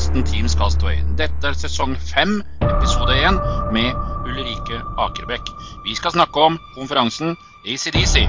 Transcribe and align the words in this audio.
podkasten 0.00 0.24
Teams 0.24 0.54
Castaway. 0.56 0.96
Dette 1.18 1.46
er 1.46 1.56
sesong 1.60 1.92
fem, 2.00 2.40
episode 2.64 3.12
én, 3.20 3.36
med 3.72 3.92
Ulrike 4.24 4.80
Akerbekk. 4.96 5.52
Vi 5.84 5.94
skal 5.94 6.16
snakke 6.16 6.40
om 6.40 6.58
konferansen 6.74 7.36
ACDC. 7.68 8.24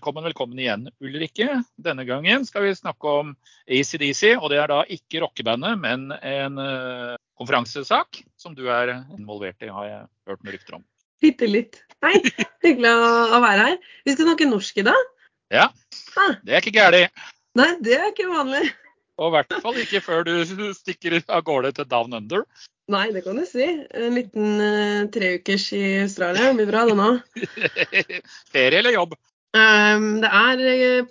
Velkommen, 0.00 0.24
velkommen 0.24 0.56
igjen, 0.56 0.86
Ulrikke. 1.04 1.58
Denne 1.76 2.06
gangen 2.08 2.46
skal 2.48 2.62
vi 2.64 2.70
snakke 2.72 3.10
om 3.20 3.34
ACDC. 3.68 4.30
Og 4.38 4.46
det 4.48 4.56
er 4.62 4.70
da 4.72 4.78
ikke 4.88 5.20
rockebandet, 5.20 5.76
men 5.76 6.06
en 6.16 6.56
uh, 6.56 7.18
konferansesak 7.36 8.22
som 8.40 8.54
du 8.56 8.62
er 8.72 8.94
involvert 9.18 9.60
i, 9.60 9.68
har 9.68 9.90
jeg 9.90 10.00
hørt 10.30 10.40
noen 10.40 10.56
rykter 10.56 10.78
om. 10.78 10.86
Bitte 11.20 11.50
litt. 11.52 11.82
Hei, 12.00 12.14
hyggelig 12.64 12.94
å 12.96 13.42
være 13.44 13.68
her. 13.68 13.78
Vi 14.08 14.16
skal 14.16 14.30
snakke 14.30 14.48
norsk 14.48 14.80
i 14.80 14.88
dag. 14.88 15.12
Ja, 15.52 15.68
det 16.48 16.56
er 16.56 16.64
ikke 16.64 16.78
galt. 16.80 17.22
nei, 17.60 17.70
det 17.84 18.00
er 18.00 18.08
ikke 18.08 18.32
vanlig. 18.32 18.72
Og 19.20 19.28
i 19.28 19.36
hvert 19.36 19.56
fall 19.60 19.84
ikke 19.84 20.00
før 20.08 20.24
du 20.24 20.38
stikker 20.80 21.20
av 21.28 21.44
gårde 21.44 21.76
til 21.76 21.92
Down 21.92 22.16
Under. 22.16 22.48
Nei, 22.88 23.10
det 23.12 23.28
kan 23.28 23.36
du 23.36 23.44
si. 23.44 23.68
En 23.92 24.16
liten 24.16 24.64
uh, 24.64 25.08
treukers 25.12 25.74
i 25.76 25.98
Australia 26.06 26.54
blir 26.56 26.72
bra, 26.72 26.88
det 26.88 26.96
nå. 26.96 27.18
Ferie 28.56 28.80
eller 28.80 28.96
jobb? 28.96 29.20
Um, 29.50 30.20
det 30.22 30.28
er 30.30 30.60
eh, 30.62 31.06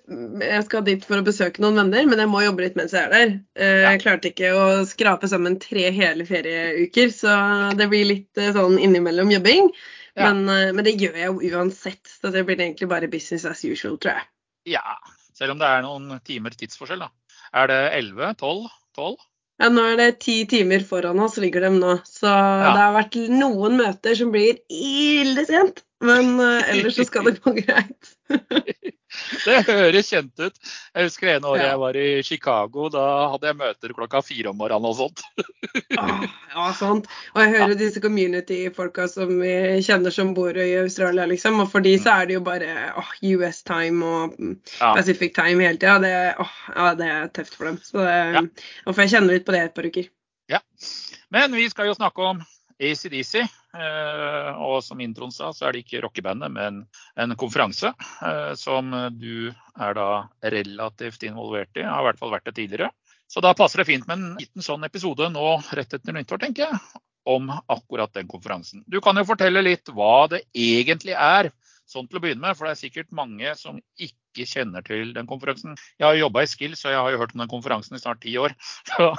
Jeg 0.45 0.63
skal 0.63 0.84
dit 0.88 1.03
for 1.03 1.20
å 1.20 1.25
besøke 1.27 1.59
noen 1.59 1.75
venner, 1.75 2.05
men 2.07 2.21
jeg 2.23 2.31
må 2.31 2.39
jobbe 2.45 2.63
litt 2.63 2.77
mens 2.80 2.93
jeg 2.95 3.09
er 3.09 3.11
der. 3.11 3.34
Uh, 3.59 3.63
Ja. 3.84 3.91
Jeg 3.91 4.03
klarte 4.05 4.31
ikke 4.31 4.52
å 4.55 4.66
skrape 4.88 5.27
sammen 5.27 5.57
tre 5.59 5.89
hele 5.95 6.23
ferieuker, 6.27 7.11
så 7.11 7.33
det 7.75 7.89
blir 7.91 8.07
litt 8.07 8.39
uh, 8.39 8.53
sånn 8.55 8.77
innimellom 8.80 9.33
jobbing. 9.35 9.67
Ja. 10.16 10.30
Men, 10.30 10.45
uh, 10.47 10.69
men 10.75 10.88
det 10.88 10.95
gjør 11.02 11.19
jeg 11.19 11.33
jo 11.33 11.58
uansett, 11.59 12.03
så 12.08 12.31
det 12.31 12.45
blir 12.47 12.61
egentlig 12.61 12.88
bare 12.91 13.11
business 13.11 13.44
as 13.49 13.66
usual, 13.67 13.99
tror 13.99 14.16
jeg. 14.16 14.30
Ja, 14.77 14.95
selv 15.36 15.58
om 15.58 15.59
det 15.59 15.67
er 15.67 15.83
noen 15.83 16.21
timer 16.23 16.55
tidsforskjell, 16.55 17.03
da. 17.03 17.11
Er 17.59 17.67
det 17.71 17.81
11? 17.97 18.33
12? 18.39 18.71
12? 18.95 19.19
Ja, 19.59 19.67
nå 19.67 19.83
er 19.83 19.99
det 19.99 20.09
ti 20.23 20.38
timer 20.47 20.83
foran 20.88 21.19
oss, 21.19 21.36
ligger 21.44 21.67
de 21.67 21.73
nå. 21.75 21.97
Så 22.08 22.31
det 22.31 22.80
har 22.80 22.95
vært 22.95 23.19
noen 23.33 23.75
møter 23.81 24.16
som 24.16 24.31
blir 24.31 24.61
ille 24.71 25.44
sent. 25.49 25.83
Men 26.02 26.39
uh, 26.39 26.69
ellers 26.72 26.95
så 26.95 27.05
skal 27.08 27.28
det 27.28 27.42
gå 27.44 27.53
greit. 27.59 28.14
Det 29.44 29.64
høres 29.66 30.09
kjent 30.11 30.38
ut. 30.38 30.58
Jeg 30.94 31.08
husker 31.08 31.31
en 31.33 31.45
år 31.50 31.58
Ja. 31.58 31.64
jeg 31.72 31.80
var 31.81 31.97
i 31.97 32.08
Chicago. 32.23 32.89
Da 32.94 33.05
hadde 33.33 33.50
jeg 33.50 33.58
møter 33.58 33.94
klokka 33.97 34.22
fire 34.23 34.52
om 34.52 34.59
morgenen 34.61 34.86
og 34.92 34.97
sånt. 35.00 35.23
Ah, 36.00 36.22
ja, 36.53 36.66
sant. 36.77 37.08
Og 37.33 37.42
jeg 37.42 37.52
hører 37.58 37.73
disse 37.75 38.00
community-folka 38.00 39.08
som 39.11 39.33
vi 39.42 39.50
kjenner 39.83 40.14
som 40.14 40.30
bor 40.38 40.55
i 40.55 40.67
Australia, 40.80 41.25
liksom. 41.27 41.58
Og 41.59 41.72
for 41.73 41.83
de 41.83 41.95
så 42.00 42.14
er 42.22 42.30
det 42.30 42.38
jo 42.38 42.44
bare 42.45 42.70
oh, 43.02 43.09
US 43.33 43.64
time 43.67 44.05
og 44.05 44.38
mm, 44.39 44.53
Ja. 44.77 44.94
Pacific 44.95 45.33
time 45.36 45.66
hele 45.66 45.81
tida. 45.81 45.97
Det, 46.05 46.14
oh, 46.39 46.53
ja, 46.75 46.94
det 46.95 47.09
er 47.17 47.33
tøft 47.36 47.58
for 47.58 47.67
dem. 47.72 47.81
Så 47.83 48.05
det, 48.05 48.16
Ja. 48.38 48.45
jeg 49.02 49.11
kjenner 49.16 49.33
litt 49.36 49.47
på 49.50 49.58
det 49.58 49.66
et 49.66 49.75
par 49.75 49.89
uker. 49.89 50.08
Ja. 50.50 50.61
Men 51.33 51.58
vi 51.58 51.67
skal 51.73 51.89
jo 51.89 51.97
snakke 51.97 52.30
om 52.31 52.45
ACDC. 52.80 53.41
eh, 53.75 54.52
Og 54.66 54.80
som 54.83 54.99
introen 55.03 55.31
sa, 55.35 55.52
så 55.53 55.67
er 55.67 55.75
det 55.75 55.83
ikke 55.85 56.02
rockebandet, 56.05 56.52
men 56.52 56.86
en 57.19 57.36
konferanse 57.39 57.91
eh, 57.91 58.53
som 58.55 58.91
du 59.19 59.52
er 59.52 59.94
da 59.97 60.09
relativt 60.41 61.23
involvert 61.27 61.77
i. 61.77 61.86
Har 61.86 62.02
i 62.02 62.09
hvert 62.09 62.19
fall 62.21 62.33
vært 62.33 62.49
det 62.49 62.55
tidligere. 62.61 62.91
Så 63.30 63.44
da 63.45 63.53
passer 63.53 63.83
det 63.83 63.89
fint 63.91 64.08
med 64.09 64.17
en 64.17 64.38
liten 64.39 64.66
sånn 64.66 64.88
episode 64.88 65.27
nå 65.30 65.59
rett 65.77 65.94
etter 65.94 66.16
nyttår, 66.16 66.41
tenker 66.41 66.66
jeg. 66.66 66.80
Om 67.30 67.52
akkurat 67.69 68.13
den 68.16 68.30
konferansen. 68.31 68.81
Du 68.89 68.97
kan 69.05 69.19
jo 69.19 69.27
fortelle 69.27 69.61
litt 69.61 69.91
hva 69.93 70.25
det 70.31 70.39
egentlig 70.55 71.14
er, 71.14 71.52
sånn 71.90 72.08
til 72.09 72.20
å 72.20 72.23
begynne 72.23 72.44
med. 72.44 72.58
For 72.58 72.68
det 72.68 72.73
er 72.76 72.82
sikkert 72.84 73.14
mange 73.16 73.54
som 73.60 73.80
ikke 74.02 74.45
kjenner 74.50 74.86
til 74.86 75.14
den 75.16 75.30
konferansen. 75.30 75.77
Jeg 76.00 76.08
har 76.08 76.20
jobba 76.20 76.44
i 76.45 76.50
Skills, 76.52 76.83
og 76.86 76.94
jeg 76.94 77.02
har 77.02 77.14
jo 77.14 77.22
hørt 77.22 77.36
om 77.36 77.44
den 77.44 77.52
konferansen 77.52 77.98
i 77.98 78.02
snart 78.02 78.22
ti 78.26 78.36
år. 78.42 78.55
Så 78.89 79.10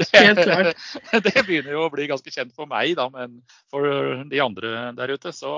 det, 0.00 0.74
det 1.26 1.34
begynner 1.48 1.72
jo 1.74 1.86
å 1.86 1.92
bli 1.92 2.08
ganske 2.10 2.32
kjent 2.32 2.54
for 2.56 2.70
meg, 2.70 2.94
da, 2.98 3.08
men 3.12 3.40
for 3.72 3.86
de 4.28 4.42
andre 4.44 4.90
der 4.96 5.14
ute 5.16 5.32
så 5.34 5.52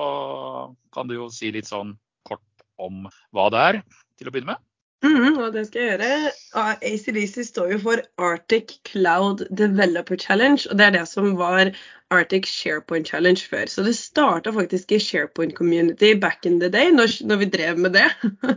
kan 0.94 1.10
du 1.10 1.18
jo 1.18 1.28
si 1.34 1.52
litt 1.54 1.68
sånn 1.68 1.96
kort 2.28 2.44
om 2.78 3.06
hva 3.34 3.48
det 3.54 3.64
er, 3.70 3.82
til 4.18 4.30
å 4.30 4.34
begynne 4.34 4.54
med. 4.54 4.67
Mhm, 5.02 5.38
og 5.38 5.52
det 5.54 5.66
skal 5.66 5.82
jeg 5.82 5.98
gjøre. 5.98 6.30
ACDC 6.82 7.44
står 7.46 7.72
jo 7.72 7.78
for 7.78 8.00
Arctic 8.18 8.72
Cloud 8.88 9.44
Developer 9.58 10.16
Challenge, 10.16 10.66
og 10.70 10.78
det 10.78 10.86
er 10.86 10.90
det 10.96 11.04
som 11.08 11.36
var 11.38 11.70
Arctic 12.10 12.48
SharePoint 12.50 13.08
Challenge 13.08 13.40
før. 13.50 13.66
Så 13.66 13.82
det 13.82 13.96
starta 13.96 14.50
faktisk 14.50 14.92
i 14.92 14.98
SharePoint 14.98 15.54
Community 15.54 16.14
back 16.20 16.46
in 16.46 16.60
the 16.60 16.68
day, 16.68 16.90
når, 16.90 17.26
når 17.26 17.36
vi 17.36 17.44
drev 17.44 17.78
med 17.78 17.90
det. 17.90 18.08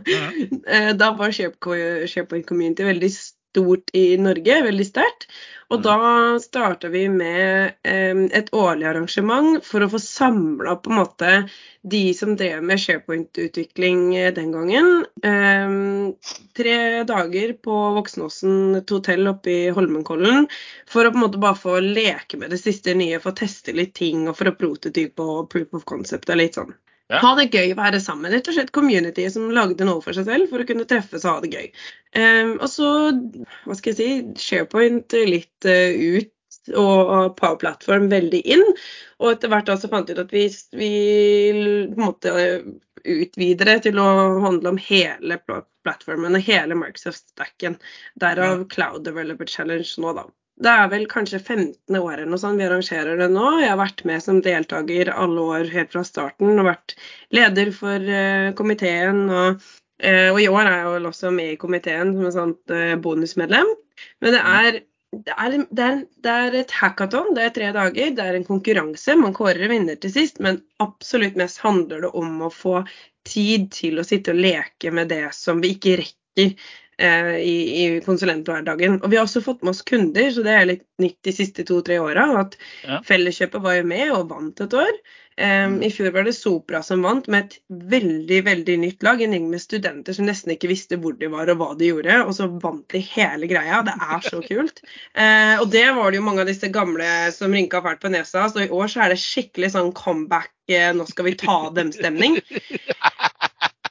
Ja. 0.08 0.92
da 1.02 1.12
var 1.16 1.30
SharePoint 1.30 2.46
Community 2.46 2.82
veldig 2.82 3.10
stort 3.52 3.92
i 3.92 4.16
Norge, 4.20 4.62
veldig 4.64 4.86
sterkt. 4.88 5.26
Og 5.72 5.78
Mhm. 5.78 5.84
da 5.84 6.38
starta 6.38 6.88
vi 6.92 7.08
med 7.08 7.74
eh, 7.84 8.22
et 8.38 8.50
årlig 8.52 8.84
arrangement 8.88 9.64
for 9.64 9.80
å 9.80 9.88
få 9.88 10.00
samla 10.00 10.74
på 10.82 10.90
en 10.90 10.98
måte 10.98 11.30
de 11.94 12.02
som 12.14 12.34
drev 12.36 12.62
med 12.62 12.80
SharePoint-utvikling 12.82 14.02
eh, 14.16 14.32
den 14.36 14.52
gangen. 14.52 14.90
Eh, 15.24 16.12
tre 16.56 16.76
dager 17.08 17.54
på 17.64 17.78
Voksenåsen 17.96 18.76
et 18.82 18.90
hotell 18.90 19.28
oppe 19.32 19.50
i 19.50 19.70
Holmenkollen 19.72 20.48
for 20.86 21.04
å 21.08 21.12
på 21.12 21.20
en 21.20 21.26
måte 21.26 21.40
bare 21.40 21.56
få 21.60 21.78
leke 21.80 22.36
med 22.38 22.52
det 22.52 22.60
siste 22.60 22.94
nye, 22.94 23.20
få 23.20 23.32
teste 23.36 23.72
litt 23.76 23.94
ting 23.94 24.28
og 24.28 24.36
for 24.36 24.52
å 24.52 24.56
prototype 24.56 25.24
og 25.24 25.48
proof 25.52 25.72
of 25.80 25.84
concept 25.88 26.28
og 26.32 26.36
litt 26.42 26.60
sånn. 26.60 26.74
Ja. 27.12 27.18
Ha 27.20 27.32
det 27.36 27.50
gøy, 27.52 27.74
være 27.76 28.00
sammen. 28.00 28.32
Rett 28.32 28.46
og 28.48 28.56
slett 28.56 28.70
community 28.72 29.26
som 29.28 29.50
lagde 29.52 29.84
noe 29.84 30.00
for 30.00 30.16
seg 30.16 30.24
selv 30.30 30.48
for 30.48 30.62
å 30.62 30.68
kunne 30.68 30.86
treffes 30.88 31.26
og 31.26 31.34
ha 31.34 31.42
det 31.44 31.50
gøy. 31.52 31.66
Um, 32.16 32.54
og 32.56 32.68
så, 32.72 32.92
hva 33.66 33.76
skal 33.76 33.92
jeg 33.92 33.98
si, 33.98 34.46
SharePoint 34.46 35.16
litt 35.28 35.68
uh, 35.68 35.92
ut 36.16 36.32
og 36.78 37.34
Power 37.36 37.58
Platform 37.60 38.08
veldig 38.12 38.40
inn. 38.54 38.64
Og 39.20 39.34
etter 39.34 39.52
hvert 39.52 39.68
da 39.68 39.76
så 39.80 39.90
fant 39.92 40.08
vi 40.08 40.16
ut 40.16 40.22
at 40.22 40.32
vi, 40.32 40.46
vi 40.78 40.90
på 41.90 41.98
en 41.98 42.06
måte 42.06 42.32
utvider 43.02 43.68
det 43.68 43.78
til 43.88 43.98
å 43.98 44.08
handle 44.44 44.72
om 44.72 44.80
hele 44.80 45.40
pl- 45.42 45.64
plattformen 45.82 46.38
og 46.38 46.46
hele 46.46 46.76
Microsoft-stacken. 46.78 47.76
Derav 48.20 48.68
Cloud 48.72 49.04
Developer 49.08 49.48
Challenge 49.50 49.88
nå, 50.00 50.14
da. 50.20 50.28
Det 50.62 50.70
er 50.70 50.90
vel 50.92 51.08
kanskje 51.10 51.40
15. 51.40 51.96
året 51.98 52.22
eller 52.22 52.38
sånn 52.38 52.58
vi 52.60 52.66
arrangerer 52.68 53.18
det 53.18 53.28
nå. 53.32 53.46
Jeg 53.62 53.72
har 53.72 53.80
vært 53.80 54.04
med 54.06 54.22
som 54.22 54.38
deltaker 54.44 55.10
alle 55.10 55.46
år 55.56 55.70
helt 55.72 55.90
fra 55.94 56.04
starten 56.06 56.54
og 56.54 56.68
vært 56.68 56.94
leder 57.34 57.72
for 57.74 58.06
uh, 58.06 58.52
komiteen. 58.58 59.24
Og, 59.26 59.64
uh, 60.04 60.28
og 60.30 60.38
i 60.38 60.48
år 60.50 60.62
er 60.62 60.76
jeg 60.76 60.94
vel 60.94 61.10
også 61.10 61.32
med 61.34 61.54
i 61.54 61.58
komiteen 61.60 62.14
som 62.14 62.28
et 62.28 62.36
sånt 62.36 62.74
uh, 62.74 62.94
bonusmedlem. 63.02 63.72
Men 64.22 64.36
det 64.36 64.42
er, 64.52 64.78
det, 65.12 65.34
er, 65.34 65.56
det, 65.64 65.88
er, 65.88 66.04
det 66.22 66.36
er 66.44 66.58
et 66.60 66.76
hackathon, 66.78 67.32
det 67.34 67.48
er 67.48 67.56
tre 67.56 67.72
dager. 67.74 68.14
Det 68.14 68.28
er 68.28 68.38
en 68.38 68.46
konkurranse. 68.46 69.18
Man 69.18 69.34
kårer 69.34 69.66
vinner 69.72 69.98
til 69.98 70.14
sist, 70.14 70.38
men 70.44 70.62
absolutt 70.84 71.40
mest 71.40 71.58
handler 71.64 72.06
det 72.06 72.12
om 72.22 72.38
å 72.46 72.52
få 72.54 72.84
tid 73.26 73.66
til 73.74 73.98
å 73.98 74.06
sitte 74.06 74.34
og 74.34 74.44
leke 74.46 74.94
med 74.94 75.10
det 75.10 75.26
som 75.34 75.58
vi 75.62 75.74
ikke 75.74 75.98
rekker 76.04 76.70
eh, 77.02 77.32
i, 77.42 77.56
i 77.82 77.86
konsulenthverdagen. 78.04 79.00
Og 79.02 79.10
vi 79.10 79.18
har 79.18 79.26
også 79.26 79.42
fått 79.44 79.62
med 79.62 79.74
oss 79.74 79.82
kunder, 79.88 80.30
så 80.32 80.44
det 80.46 80.54
er 80.54 80.70
litt 80.70 80.86
nytt 81.02 81.18
de 81.26 81.34
siste 81.34 81.66
to-tre 81.68 81.98
åra. 82.02 82.28
At 82.44 82.56
Ja. 82.86 83.02
Felleskjøpet 83.06 83.62
var 83.62 83.80
jo 83.80 83.90
med 83.90 84.14
og 84.14 84.30
vant 84.30 84.64
et 84.64 84.78
år. 84.78 85.02
Um, 85.40 85.78
I 85.80 85.88
fjor 85.88 86.10
var 86.12 86.26
det 86.28 86.34
Sopra 86.36 86.82
som 86.84 87.00
vant, 87.06 87.24
med 87.32 87.46
et 87.46 87.54
veldig 87.92 88.40
veldig 88.44 88.74
nytt 88.82 89.06
lag. 89.06 89.22
En 89.24 89.32
gjeng 89.32 89.46
med 89.50 89.62
studenter 89.64 90.16
som 90.16 90.28
nesten 90.28 90.52
ikke 90.52 90.68
visste 90.68 90.98
hvor 91.00 91.16
de 91.18 91.30
var 91.32 91.48
og 91.48 91.58
hva 91.60 91.70
de 91.78 91.88
gjorde. 91.88 92.18
Og 92.26 92.34
så 92.36 92.50
vant 92.62 92.84
de 92.92 93.00
hele 93.14 93.48
greia. 93.50 93.80
Det 93.86 93.96
er 93.96 94.26
så 94.28 94.42
kult. 94.44 94.82
Uh, 95.16 95.56
og 95.62 95.70
det 95.72 95.86
var 95.96 96.12
det 96.12 96.20
jo 96.20 96.26
mange 96.26 96.44
av 96.44 96.52
disse 96.52 96.68
gamle 96.72 97.08
som 97.34 97.54
rynka 97.54 97.80
fælt 97.84 98.02
på 98.04 98.12
nesa. 98.12 98.44
Så 98.52 98.66
i 98.66 98.70
år 98.72 98.92
så 98.92 99.06
er 99.06 99.14
det 99.14 99.22
skikkelig 99.24 99.72
sånn 99.72 99.94
comeback, 99.96 100.52
eh, 100.68 100.90
nå 100.94 101.08
skal 101.08 101.30
vi 101.30 101.38
ta 101.40 101.58
dem-stemning. 101.74 102.38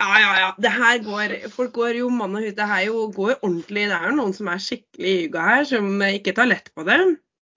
Ja, 0.01 0.11
ja, 0.17 0.29
ja. 0.41 0.49
Det 0.57 0.71
her 0.73 1.01
går, 1.05 1.33
folk 1.53 1.73
går 1.77 1.99
jo 2.01 2.07
mann 2.09 2.33
og 2.39 2.41
hus. 2.47 2.55
Det 2.57 2.65
her 2.67 2.87
jo 2.87 3.03
går 3.13 3.35
ordentlig. 3.43 3.83
Det 3.91 3.97
er 3.99 4.07
jo 4.09 4.15
noen 4.17 4.33
som 4.33 4.49
er 4.49 4.61
skikkelig 4.63 5.11
yuga 5.27 5.43
her, 5.45 5.65
som 5.69 5.91
ikke 6.07 6.33
tar 6.37 6.49
lett 6.49 6.71
på 6.73 6.85
det. 6.87 6.97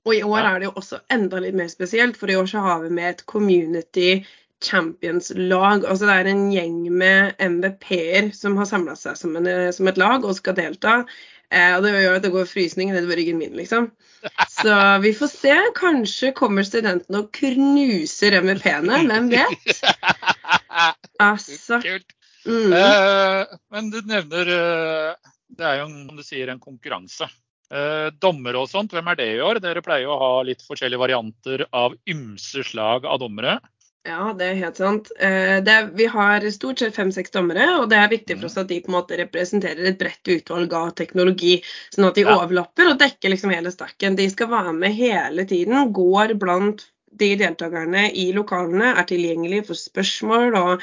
Og 0.05 0.13
i 0.13 0.21
år 0.23 0.39
Ja. 0.43 0.49
er 0.53 0.59
det 0.61 0.67
jo 0.69 0.75
også 0.77 0.99
enda 1.17 1.41
litt 1.41 1.57
mer 1.57 1.71
spesielt, 1.73 2.19
for 2.21 2.29
i 2.29 2.37
år 2.37 2.51
så 2.51 2.61
har 2.61 2.83
vi 2.83 2.91
med 2.93 3.09
et 3.15 3.23
community 3.27 4.11
champions-lag. 4.65 5.85
Altså 5.89 6.05
det 6.09 6.15
er 6.21 6.29
en 6.35 6.51
gjeng 6.53 6.77
med 6.93 7.35
MVP-er 7.41 8.29
som 8.37 8.57
har 8.61 8.69
samla 8.69 8.95
seg 8.97 9.17
som, 9.17 9.35
en, 9.41 9.49
som 9.73 9.89
et 9.89 9.97
lag 10.01 10.25
og 10.25 10.37
skal 10.37 10.57
delta. 10.59 10.99
Eh, 11.55 11.77
og 11.77 11.85
det 11.85 11.93
gjør 11.95 12.17
at 12.19 12.25
det 12.25 12.33
går 12.35 12.49
frysning 12.51 12.93
nedover 12.93 13.17
ryggen 13.21 13.39
min, 13.41 13.57
liksom. 13.57 13.91
Så 14.51 14.77
vi 15.05 15.13
får 15.17 15.31
se. 15.33 15.57
Kanskje 15.77 16.33
kommer 16.37 16.65
studentene 16.65 17.21
og 17.25 17.33
knuser 17.37 18.37
MVP-ene. 18.43 19.03
Hvem 19.09 19.33
vet? 19.33 19.81
Altså. 21.23 21.79
Kult. 21.85 22.13
Mm. 22.47 22.73
Eh, 22.77 23.57
men 23.73 23.91
du 23.91 24.03
nevner 24.05 24.51
eh, 24.53 25.31
Det 25.55 25.65
er 25.65 25.79
jo, 25.81 25.87
som 25.89 26.19
du 26.19 26.25
sier, 26.27 26.51
en 26.53 26.61
konkurranse. 26.61 27.29
Eh, 27.73 28.11
dommere 28.21 28.61
og 28.61 28.69
sånt, 28.71 28.93
hvem 28.93 29.09
er 29.13 29.17
det 29.21 29.29
i 29.37 29.41
år? 29.43 29.61
Dere 29.65 29.83
pleier 29.85 30.11
å 30.11 30.19
ha 30.21 30.33
litt 30.47 30.65
forskjellige 30.67 31.01
varianter 31.01 31.65
av 31.73 31.97
ymse 32.11 32.65
slag 32.67 33.07
av 33.09 33.23
dommere. 33.23 33.59
Ja, 34.05 34.35
det 34.37 34.45
er 34.51 34.59
helt 34.61 34.77
sant. 34.77 35.09
Eh, 35.17 35.63
det 35.65 35.73
er, 35.73 35.87
vi 35.97 36.05
har 36.13 36.45
stort 36.53 36.83
sett 36.83 36.97
fem-seks 36.97 37.33
dommere, 37.33 37.71
og 37.81 37.87
det 37.89 37.97
er 37.97 38.11
viktig 38.13 38.37
for 38.37 38.51
oss 38.51 38.59
at 38.61 38.69
de 38.69 38.83
på 38.85 38.93
en 38.93 38.99
måte 38.99 39.17
representerer 39.17 39.89
et 39.89 40.01
bredt 40.01 40.29
utvalg 40.35 40.75
av 40.77 40.91
teknologi. 40.99 41.55
Sånn 41.95 42.11
at 42.11 42.19
de 42.19 42.27
Ja. 42.27 42.35
overlapper 42.37 42.91
og 42.91 42.99
dekker 43.01 43.33
liksom 43.33 43.55
hele 43.55 43.73
stakken. 43.73 44.19
De 44.19 44.29
skal 44.29 44.53
være 44.53 44.75
med 44.77 44.93
hele 44.93 45.47
tiden, 45.49 45.93
går 45.97 46.37
blant 46.39 46.85
de 47.17 47.33
deltakerne 47.41 48.11
i 48.13 48.33
lokalene, 48.37 48.93
er 48.99 49.09
tilgjengelige 49.09 49.67
for 49.71 49.75
spørsmål 49.79 50.57
og 50.59 50.83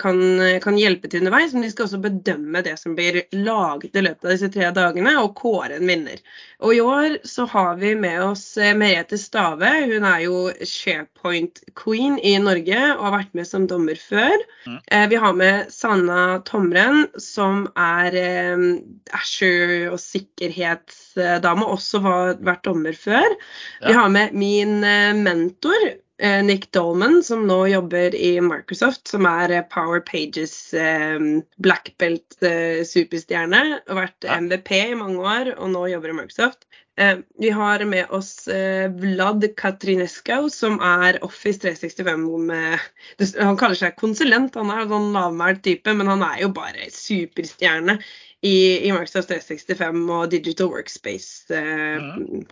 kan, 0.00 0.18
kan 0.60 0.76
hjelpe 0.78 1.08
til 1.08 1.22
underveis. 1.22 1.54
Men 1.54 1.64
de 1.64 1.70
skal 1.72 1.86
også 1.86 2.02
bedømme 2.04 2.60
det 2.66 2.76
som 2.80 2.96
blir 2.98 3.22
laget 3.32 3.96
i 3.96 4.02
løpet 4.04 4.26
av 4.26 4.34
disse 4.34 4.50
tre 4.52 4.68
dagene, 4.76 5.16
og 5.22 5.34
kåre 5.38 5.78
en 5.78 5.88
vinner. 5.88 6.20
Og 6.64 6.74
i 6.76 6.80
år 6.80 7.16
så 7.28 7.44
har 7.50 7.76
vi 7.80 7.94
med 7.98 8.22
oss 8.24 8.44
eh, 8.56 8.74
Merete 8.76 9.18
Stave. 9.20 9.68
Hun 9.90 10.06
er 10.08 10.22
jo 10.24 10.36
SharePoint 10.64 11.60
Queen 11.76 12.16
i 12.24 12.36
Norge 12.40 12.78
og 12.94 13.02
har 13.04 13.16
vært 13.18 13.34
med 13.36 13.48
som 13.48 13.66
dommer 13.68 13.98
før. 14.00 14.34
Mm. 14.64 14.78
Eh, 14.86 15.06
Vi 15.12 15.20
har 15.24 15.34
med 15.36 15.72
Sanna 15.74 16.38
Tomren, 16.48 17.04
som 17.20 17.66
er 17.76 18.16
eh, 18.20 18.64
Asher 19.16 19.90
og 19.90 20.00
sikkerhetsdame, 20.00 21.66
også 21.66 22.00
har 22.04 22.34
vært 22.44 22.64
dommer 22.64 22.96
før. 22.96 23.28
Ja. 23.82 23.88
Vi 23.88 23.98
har 23.98 24.08
med 24.14 24.32
min 24.38 24.80
eh, 24.84 25.12
mentor, 25.16 25.88
eh, 25.90 26.00
Nick 26.42 26.70
Dolman, 26.72 27.22
som 27.26 27.46
nå 27.48 27.66
jobber 27.72 28.14
i 28.14 28.36
Microsoft, 28.40 29.08
som 29.10 29.26
er 29.26 29.50
eh, 29.50 29.64
Power 29.72 30.00
Pages 30.06 30.74
eh, 30.74 31.18
black 31.58 31.94
belt 31.98 32.36
eh, 32.42 32.84
vært 32.84 34.24
Ja. 34.24 34.38
MVP 34.38 34.70
i 34.92 34.94
mange 34.94 35.18
år, 35.18 35.54
og 35.58 35.72
nå 35.74 35.86
jobber 35.90 36.12
i 36.12 36.18
Microsoft. 36.20 36.68
Eh, 36.96 37.18
vi 37.42 37.50
har 37.50 37.82
med 37.84 38.06
oss 38.14 38.46
eh, 38.46 38.86
Vlad 38.94 39.42
Katrinescu, 39.58 40.48
som 40.54 40.78
er 40.78 41.18
Office 41.26 41.58
365 41.64 42.28
med 42.46 42.78
Han 43.40 43.58
kaller 43.58 43.74
seg 43.74 43.96
konsulent, 43.98 44.54
han 44.54 44.70
er 44.70 44.84
en 44.84 44.92
sånn 44.92 45.10
lavmælt 45.16 45.64
type, 45.66 45.90
men 45.98 46.06
han 46.12 46.22
er 46.22 46.44
jo 46.44 46.52
bare 46.54 46.86
superstjerne 46.94 47.98
i, 48.44 48.86
i 48.86 48.92
Microsoft 48.92 49.30
365 49.32 50.02
og 50.12 50.30
Digital 50.32 50.68
Workspace 50.72 51.54
eh, 51.54 52.02
mm. 52.02 52.44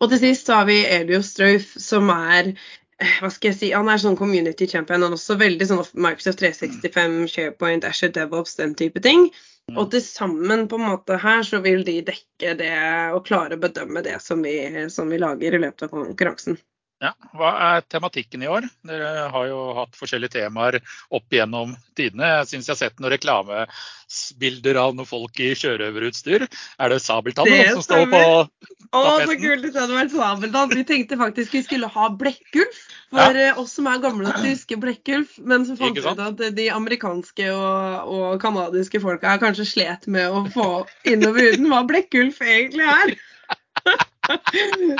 Og 0.00 0.08
til 0.12 0.22
sist 0.22 0.48
så 0.48 0.62
har 0.62 0.70
vi 0.70 0.78
Elio 0.88 1.20
Strauf, 1.26 1.74
som 1.76 2.08
er 2.14 2.54
eh, 2.54 3.18
hva 3.20 3.28
skal 3.32 3.50
jeg 3.50 3.58
si, 3.58 3.70
Han 3.76 3.90
er 3.92 4.00
sånn 4.00 4.16
community 4.16 4.68
champion. 4.70 5.04
Han 5.04 5.12
er 5.12 5.18
også 5.18 5.36
veldig 5.40 5.68
sånn 5.68 5.82
Microsoft 5.92 6.40
365, 6.40 7.18
SharePoint, 7.34 7.84
Asher 7.88 8.12
DevOps, 8.16 8.56
den 8.60 8.72
type 8.78 9.02
ting. 9.04 9.28
Mm. 9.70 9.76
Og 9.76 9.92
til 9.92 10.02
sammen 10.06 10.66
på 10.70 10.80
en 10.80 10.88
måte 10.88 11.20
her 11.20 11.44
så 11.46 11.60
vil 11.64 11.84
de 11.86 12.00
dekke 12.08 12.56
det 12.58 12.74
og 13.12 13.26
klare 13.28 13.58
å 13.58 13.62
bedømme 13.62 14.02
det 14.06 14.18
som 14.24 14.40
vi, 14.44 14.56
som 14.90 15.12
vi 15.12 15.20
lager 15.20 15.52
i 15.52 15.62
løpet 15.66 15.86
av 15.86 15.92
konkurransen. 15.92 16.56
Ja. 17.02 17.10
Hva 17.34 17.48
er 17.66 17.82
tematikken 17.90 18.44
i 18.44 18.48
år? 18.50 18.68
Dere 18.86 19.24
har 19.34 19.46
jo 19.48 19.62
hatt 19.74 19.96
forskjellige 19.98 20.36
temaer 20.36 20.78
opp 21.10 21.34
gjennom 21.34 21.72
tidene. 21.98 22.28
Jeg 22.36 22.50
syns 22.52 22.68
jeg 22.68 22.76
har 22.76 22.78
sett 22.78 23.02
noen 23.02 23.10
reklamebilder 23.16 24.78
av 24.84 24.94
noen 24.94 25.08
folk 25.08 25.40
i 25.42 25.48
sjørøverutstyr. 25.58 26.46
Er 26.46 26.94
det 26.94 27.00
sabeltann 27.02 27.50
som 27.72 27.82
står 27.82 28.06
på 28.12 28.22
Å, 28.22 29.00
så 29.00 29.02
Tapeten. 29.24 29.40
kult 29.40 29.64
hvis 29.64 29.74
det 29.74 29.82
hadde 29.82 29.96
vært 29.96 30.14
sabeltann. 30.14 30.76
Vi 30.76 30.86
tenkte 30.92 31.18
faktisk 31.18 31.58
vi 31.58 31.64
skulle 31.66 31.90
ha 31.90 32.06
Blekkulf. 32.22 32.82
For 33.12 33.36
ja. 33.40 33.50
oss 33.60 33.74
som 33.76 33.90
er 33.90 33.98
gamle 34.04 34.28
nok 34.28 34.38
til 34.38 34.52
å 34.52 34.54
huske 34.54 34.78
Blekkulf. 34.84 35.34
Men 35.42 35.66
så 35.66 35.74
fant 35.80 35.98
vi 35.98 36.06
ut 36.06 36.24
at 36.28 36.46
de 36.54 36.68
amerikanske 36.70 37.50
og, 37.56 38.14
og 38.14 38.38
canadiske 38.44 39.02
folka 39.02 39.34
kanskje 39.42 39.66
slet 39.74 40.06
med 40.06 40.30
å 40.30 40.46
få 40.54 40.70
innover 41.08 41.50
huden 41.50 41.72
hva 41.72 41.82
Blekkulf 41.88 42.38
egentlig 42.46 42.86
er. 42.86 43.16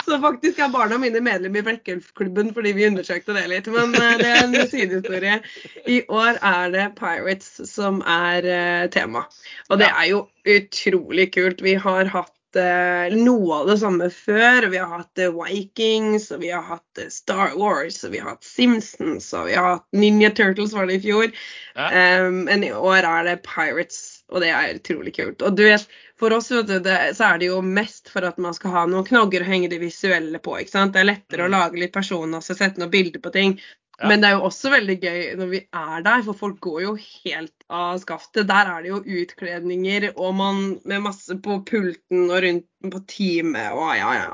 Så 0.05 0.19
faktisk 0.23 0.59
er 0.59 0.73
barna 0.73 0.99
mine 1.01 1.23
medlem 1.25 1.57
i 1.57 1.63
Blekkulf-klubben 1.67 2.53
fordi 2.57 2.75
vi 2.77 2.89
undersøkte 2.89 3.37
det 3.37 3.47
litt. 3.53 3.71
Men 3.73 3.95
eh, 3.99 4.19
det 4.21 4.29
er 4.29 4.45
en 4.45 4.59
sidehistorie. 4.71 5.41
I 5.87 6.03
år 6.13 6.39
er 6.39 6.75
det 6.75 6.91
Pirates 6.99 7.57
som 7.71 8.03
er 8.09 8.47
eh, 8.47 8.85
tema. 8.93 9.27
Og 9.71 9.83
det 9.83 9.91
er 9.91 10.07
jo 10.11 10.23
utrolig 10.49 11.31
kult. 11.35 11.63
Vi 11.65 11.75
har 11.81 12.11
hatt 12.13 12.61
eh, 12.61 13.15
noe 13.17 13.61
av 13.61 13.71
det 13.71 13.79
samme 13.83 14.09
før. 14.15 14.69
Vi 14.73 14.81
har 14.81 14.91
hatt 14.99 15.25
Vikings, 15.37 16.31
og 16.35 16.43
vi 16.45 16.53
har 16.55 16.65
hatt 16.69 17.05
Star 17.13 17.57
Wars, 17.59 18.03
og 18.05 18.15
vi 18.17 18.23
har 18.23 18.35
hatt 18.35 18.47
Simpsons, 18.47 19.33
og 19.39 19.49
vi 19.51 19.59
har 19.59 19.77
hatt 19.77 19.87
Ninja 19.97 20.33
Turtles 20.35 20.75
var 20.77 20.91
det 20.91 21.01
i 21.01 21.05
fjor. 21.07 21.33
Ja. 21.77 21.89
Um, 22.27 22.45
men 22.49 22.67
i 22.67 22.73
år 22.75 23.07
er 23.07 23.29
det 23.31 23.41
Pirates, 23.47 24.23
og 24.33 24.45
det 24.45 24.53
er 24.53 24.77
utrolig 24.77 25.15
kult. 25.17 25.45
Og 25.45 25.57
du 25.57 25.65
vet, 25.67 25.89
for 26.23 26.33
oss 26.37 26.49
det, 26.49 27.17
så 27.19 27.25
er 27.33 27.39
det 27.43 27.49
jo 27.49 27.57
mest 27.67 28.11
for 28.13 28.23
at 28.29 28.37
man 28.39 28.55
skal 28.55 28.71
ha 28.77 28.83
noen 28.87 29.07
knagger 29.09 29.43
å 29.43 29.49
henge 29.49 29.71
det 29.73 29.81
visuelle 29.83 30.39
på. 30.39 30.55
ikke 30.61 30.71
sant? 30.71 30.93
Det 30.95 31.01
er 31.03 31.09
lettere 31.09 31.49
å 31.49 31.51
Mm. 31.51 31.57
lage 31.57 31.81
litt 31.81 31.93
personer 31.93 32.39
og 32.39 32.45
sette 32.47 32.79
noen 32.79 32.93
bilder 32.93 33.19
på 33.25 33.33
ting. 33.35 33.57
Ja. 34.01 34.09
Men 34.09 34.23
det 34.23 34.31
er 34.31 34.39
jo 34.39 34.47
også 34.49 34.71
veldig 34.73 34.95
gøy 35.03 35.19
når 35.39 35.49
vi 35.51 35.59
er 35.69 36.05
der, 36.05 36.23
for 36.27 36.39
folk 36.39 36.59
går 36.65 36.79
jo 36.83 36.93
helt 36.97 37.67
av 37.73 37.99
skaftet. 38.03 38.49
Der 38.49 38.71
er 38.73 38.83
det 38.83 38.91
jo 38.91 39.01
utkledninger 39.23 40.09
og 40.13 40.35
man 40.39 40.63
med 40.89 41.05
masse 41.05 41.37
på 41.45 41.59
pulten 41.69 42.31
og 42.31 42.41
rundt 42.45 42.69
på 42.91 42.99
teamet 43.07 43.77
og 43.79 43.93
ja, 43.95 44.09
ja. 44.17 44.31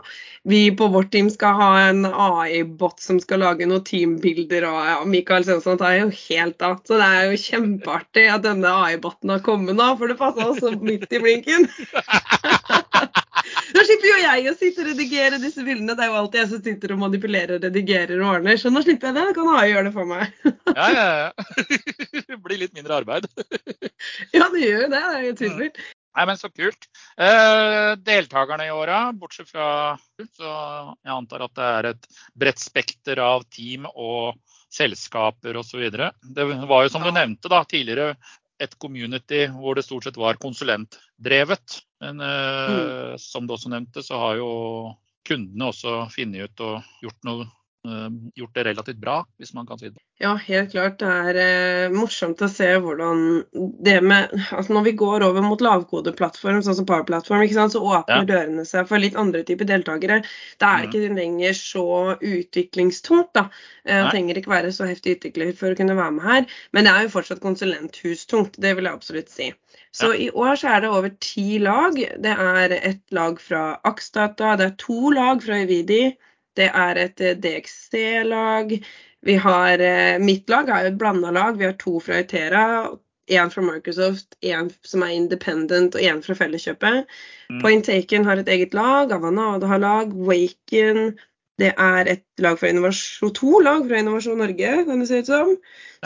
Vi 0.48 0.60
på 0.78 0.88
vårt 0.94 1.10
team 1.12 1.28
skal 1.28 1.58
ha 1.58 1.68
en 1.90 2.06
AI-bot 2.08 3.02
som 3.02 3.18
skal 3.20 3.42
lage 3.44 3.66
noen 3.68 3.84
teambilder 3.84 4.64
og 4.70 4.78
ja, 4.88 4.96
Mikael 5.10 5.44
Svensson 5.44 5.80
tar 5.80 5.98
jo 5.98 6.08
helt 6.14 6.64
av. 6.64 6.78
Så 6.88 7.00
det 7.02 7.10
er 7.18 7.28
jo 7.28 7.42
kjempeartig 7.42 8.28
at 8.32 8.46
denne 8.46 8.72
AI-boten 8.86 9.34
har 9.34 9.44
kommet 9.44 9.76
nå, 9.76 9.90
for 9.98 10.08
det 10.08 10.20
passa 10.22 10.48
også 10.48 10.78
midt 10.78 11.10
i 11.12 11.22
blinken. 11.26 11.68
Slipper 13.88 14.10
jo 14.10 14.16
jeg 14.20 14.50
å 14.50 14.56
sitte 14.58 14.82
og 14.82 14.88
redigere 14.90 15.38
disse 15.40 15.62
bildene. 15.64 15.94
Det 15.96 16.04
er 16.04 16.10
jo 16.10 16.16
alltid 16.18 16.42
jeg 16.42 16.48
som 16.50 16.64
sitter 16.64 16.92
og 16.92 16.98
manipulerer, 17.00 17.54
og 17.56 17.62
redigerer 17.64 18.18
og 18.20 18.32
ordner. 18.34 18.58
Så 18.60 18.72
nå 18.72 18.82
slipper 18.84 19.08
jeg 19.08 19.16
det. 19.16 19.22
Da 19.30 19.36
kan 19.38 19.48
AI 19.54 19.70
gjøre 19.70 19.84
det 19.88 19.92
for 19.94 20.10
meg. 20.10 20.34
Ja, 20.78 20.88
ja, 20.92 21.06
ja. 21.22 21.78
Det 22.28 22.36
blir 22.44 22.60
litt 22.60 22.74
mindre 22.76 22.98
arbeid. 23.00 23.30
Ja, 24.36 24.50
det 24.52 24.60
gjør 24.60 24.84
jo 24.84 24.90
det. 24.92 25.00
Det 25.00 25.14
er 25.14 25.24
jo 25.24 25.38
tydelig. 25.40 25.70
Nei, 26.18 26.26
men 26.28 26.38
så 26.38 26.50
kult. 26.52 26.88
Eh, 27.16 27.92
deltakerne 28.04 28.66
i 28.68 28.74
åra, 28.74 29.00
bortsett 29.16 29.48
fra 29.48 29.70
så 30.36 30.52
jeg 31.06 31.14
antar 31.14 31.46
at 31.46 31.56
det 31.56 31.68
er 31.78 31.88
et 31.92 32.08
bredt 32.38 32.60
spekter 32.60 33.22
av 33.22 33.46
team 33.54 33.88
og 33.88 34.36
selskaper 34.74 35.56
osv. 35.62 35.88
Det 35.88 36.46
var 36.68 36.84
jo 36.84 36.92
som 36.92 37.06
du 37.06 37.10
nevnte 37.14 37.50
da, 37.50 37.62
tidligere 37.64 38.18
et 38.60 38.74
community 38.82 39.46
hvor 39.54 39.78
det 39.78 39.86
stort 39.86 40.08
sett 40.08 40.18
var 40.20 40.40
konsulentdrevet. 40.42 41.80
Men 42.00 42.20
eh, 42.22 43.16
som 43.18 43.46
du 43.46 43.54
også 43.54 43.72
nevnte, 43.72 44.02
så 44.06 44.18
har 44.22 44.38
jo 44.38 44.50
kundene 45.28 45.70
også 45.72 46.04
funnet 46.14 46.48
ut 46.48 46.64
og 46.64 46.92
gjort, 47.02 47.18
noe, 47.26 47.48
gjort 48.34 48.54
det 48.54 48.64
relativt 48.64 49.00
bra, 49.02 49.16
hvis 49.38 49.54
man 49.54 49.66
kan 49.66 49.78
si 49.80 49.90
det. 49.90 50.00
Ja, 50.18 50.32
helt 50.42 50.72
klart. 50.72 50.98
Det 50.98 51.08
er 51.08 51.38
eh, 51.42 51.94
morsomt 51.94 52.40
å 52.42 52.48
se 52.50 52.68
hvordan 52.82 53.20
det 53.84 53.98
med 54.02 54.32
altså 54.56 54.74
Når 54.74 54.86
vi 54.88 54.94
går 54.98 55.24
over 55.26 55.44
mot 55.46 55.62
lavkodeplattform, 55.62 56.60
sånn 56.66 56.78
som 56.80 56.88
Power-plattform, 56.88 57.44
så 57.48 57.82
åpner 57.82 58.22
Ja. 58.22 58.24
dørene 58.26 58.64
seg 58.66 58.88
for 58.90 58.98
litt 58.98 59.16
andre 59.16 59.44
typer 59.46 59.68
deltakere. 59.68 60.20
Det 60.58 60.66
er 60.66 60.82
mm. 60.82 60.88
ikke 60.88 61.14
lenger 61.20 61.58
så 61.58 61.86
utviklingstungt. 62.18 63.32
da. 63.34 63.48
Jeg 63.88 64.10
trenger 64.10 64.40
ikke 64.40 64.52
være 64.52 64.72
så 64.74 64.88
heftig 64.88 65.18
utvikler 65.18 65.54
for 65.56 65.72
å 65.72 65.78
kunne 65.78 65.96
være 65.96 66.16
med 66.18 66.24
her. 66.24 66.46
Men 66.72 66.84
det 66.84 66.92
er 66.94 67.06
jo 67.06 67.14
fortsatt 67.14 67.44
konsulenthustungt. 67.44 68.58
Det 68.58 68.74
vil 68.76 68.88
jeg 68.88 68.98
absolutt 68.98 69.30
si. 69.32 69.52
Så 69.94 70.12
i 70.14 70.30
år 70.30 70.56
så 70.58 70.74
er 70.74 70.82
det 70.82 70.90
over 70.92 71.12
ti 71.22 71.58
lag. 71.62 71.94
Det 71.94 72.34
er 72.34 72.74
et 72.78 73.02
lag 73.14 73.38
fra 73.40 73.78
Aksdata, 73.88 74.56
det 74.58 74.66
er 74.66 74.76
to 74.80 75.12
lag 75.14 75.42
fra 75.42 75.62
Evidi, 75.62 76.16
det 76.58 76.70
er 76.74 77.02
et 77.04 77.22
eh, 77.24 77.36
DXC-lag. 77.38 78.74
Vi 79.26 79.36
har 79.42 79.82
eh, 79.82 80.16
Mitt 80.22 80.50
lag 80.50 80.70
er 80.70 80.86
jo 80.86 80.92
et 80.92 80.98
blanda 81.00 81.32
lag. 81.34 81.58
Vi 81.58 81.66
har 81.68 81.78
to 81.80 81.98
fra 82.02 82.20
Itera, 82.22 82.64
én 83.28 83.52
fra 83.52 83.64
Microsoft, 83.64 84.38
én 84.42 84.70
som 84.86 85.04
er 85.04 85.16
independent 85.16 85.96
og 85.98 86.04
én 86.04 86.22
fra 86.24 86.36
Felleskjøpet. 86.38 87.08
Mm. 87.50 87.62
Point 87.62 87.88
Taken 87.88 88.28
har 88.28 88.40
et 88.40 88.48
eget 88.48 88.76
lag, 88.76 89.12
Avanade 89.12 89.68
har 89.70 89.82
lag, 89.82 90.14
Waken 90.28 91.16
det 91.58 91.72
er 91.74 92.06
et 92.06 92.22
lag 92.42 92.58
fra 92.58 92.70
innovasjon, 92.70 93.32
to 93.34 93.58
lag 93.64 93.86
fra 93.88 93.98
Innovasjon 93.98 94.38
Norge, 94.38 94.74
kan 94.86 95.00
det 95.02 95.08
se 95.10 95.22
ut 95.22 95.26
som. 95.26 95.56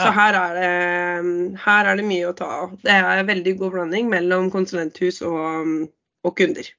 Så 0.01 0.07
Ja. 0.09 0.13
her 0.17 0.37
er, 0.39 0.55
det, 0.57 1.59
her 1.61 1.91
er 1.91 1.97
det 1.97 2.07
mye 2.09 2.31
å 2.31 2.37
ta 2.37 2.47
av. 2.63 2.79
Det 2.81 2.91
er 2.91 3.25
veldig 3.29 3.59
god 3.59 3.75
blanding 3.75 4.09
mellom 4.09 4.49
konsulenthus 4.51 5.21
og, 5.29 5.91
og 6.25 6.37
kunder. 6.37 6.71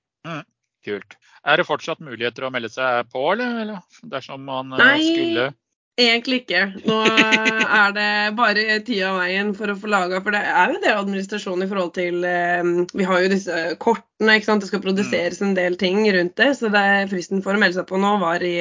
Kult. 0.83 1.17
Er 1.43 1.59
det 1.59 1.67
fortsatt 1.67 1.99
muligheter 2.03 2.45
å 2.47 2.51
melde 2.53 2.69
seg 2.71 3.09
på, 3.11 3.23
eller? 3.33 3.57
eller 3.63 4.09
dersom 4.13 4.45
man 4.47 4.71
eh, 4.77 4.79
Nei. 4.79 5.09
skulle 5.09 5.49
Egentlig 6.01 6.39
ikke. 6.41 6.59
Nå 6.89 6.95
er 7.05 7.91
det 7.93 8.05
bare 8.33 8.79
tida 8.81 9.11
av 9.11 9.19
veien 9.21 9.51
for 9.53 9.69
å 9.69 9.75
få 9.77 9.91
laga 9.93 10.23
For 10.25 10.33
det 10.33 10.39
er 10.41 10.71
jo 10.73 10.79
del 10.81 10.97
administrasjon 10.97 11.61
i 11.61 11.67
forhold 11.69 11.91
til 11.93 12.23
eh, 12.25 12.65
Vi 12.97 13.05
har 13.05 13.21
jo 13.21 13.29
disse 13.29 13.59
kortene, 13.77 14.39
ikke 14.39 14.47
sant. 14.47 14.63
Det 14.65 14.71
skal 14.71 14.81
produseres 14.81 15.41
en 15.45 15.53
del 15.53 15.75
ting 15.77 15.99
rundt 16.15 16.33
det. 16.41 16.47
Så 16.57 16.71
det 16.73 16.81
fristen 17.11 17.43
for 17.45 17.53
å 17.53 17.61
melde 17.61 17.77
seg 17.77 17.85
på 17.91 17.99
nå 18.01 18.15
var 18.23 18.41
i, 18.41 18.55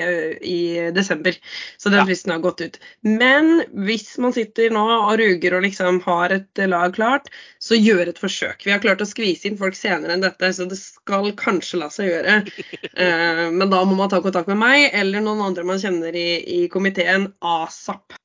i 0.44 0.58
desember. 0.92 1.38
Så 1.80 1.88
den 1.88 2.02
Ja. 2.02 2.04
fristen 2.10 2.34
har 2.34 2.42
gått 2.44 2.60
ut. 2.66 2.76
Men 3.06 3.62
hvis 3.86 4.12
man 4.20 4.36
sitter 4.36 4.68
nå 4.74 4.84
og 4.98 5.14
ruger 5.22 5.56
og 5.56 5.64
liksom 5.64 6.02
har 6.04 6.36
et 6.36 6.62
lag 6.68 6.92
klart, 6.98 7.32
så 7.62 7.78
gjør 7.80 8.10
et 8.12 8.20
forsøk. 8.20 8.66
Vi 8.68 8.74
har 8.74 8.82
klart 8.84 9.00
å 9.00 9.08
skvise 9.08 9.48
inn 9.48 9.56
folk 9.60 9.78
senere 9.78 10.18
enn 10.18 10.26
dette, 10.26 10.52
så 10.52 10.68
det 10.68 10.76
skal 10.82 11.30
kanskje 11.40 11.80
la 11.80 11.88
seg 11.96 12.12
gjøre. 12.12 12.38
Eh, 12.92 13.46
men 13.54 13.70
da 13.72 13.78
må 13.88 13.94
man 13.96 14.10
ta 14.12 14.18
kontakt 14.20 14.50
med 14.50 14.58
meg 14.60 14.90
eller 14.98 15.22
noen 15.24 15.40
andre 15.46 15.62
man 15.64 15.78
kjenner 15.80 16.12
i, 16.18 16.42
i 16.44 16.58
komiteen 16.68 17.21
igjen 17.22 17.38
asap. 17.40 18.18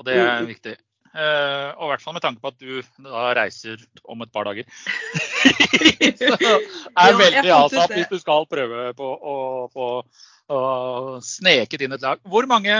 Og 0.00 0.06
det 0.08 0.14
er 0.16 0.40
Mm. 0.42 0.48
viktig. 0.48 0.76
Uh, 1.12 1.76
og 1.76 1.84
i 1.84 1.88
hvert 1.92 2.00
fall 2.00 2.14
med 2.16 2.22
tanke 2.24 2.40
på 2.40 2.48
at 2.48 2.58
du 2.58 2.80
da 3.04 3.34
reiser 3.36 3.76
om 4.08 4.22
et 4.24 4.32
par 4.32 4.48
dager. 4.48 4.64
Så 6.16 6.36
det 6.40 6.48
er 6.48 6.62
Ja, 6.96 7.18
veldig 7.18 7.52
asap 7.52 7.92
hvis 7.92 8.08
du 8.08 8.16
skal 8.18 8.46
prøve 8.48 8.94
på 8.96 9.10
å 9.20 9.34
få 9.72 9.88
å 10.52 11.20
sneket 11.20 11.84
inn 11.84 11.92
et 11.92 12.00
lag. 12.02 12.18
Hvor 12.24 12.48
mange 12.48 12.72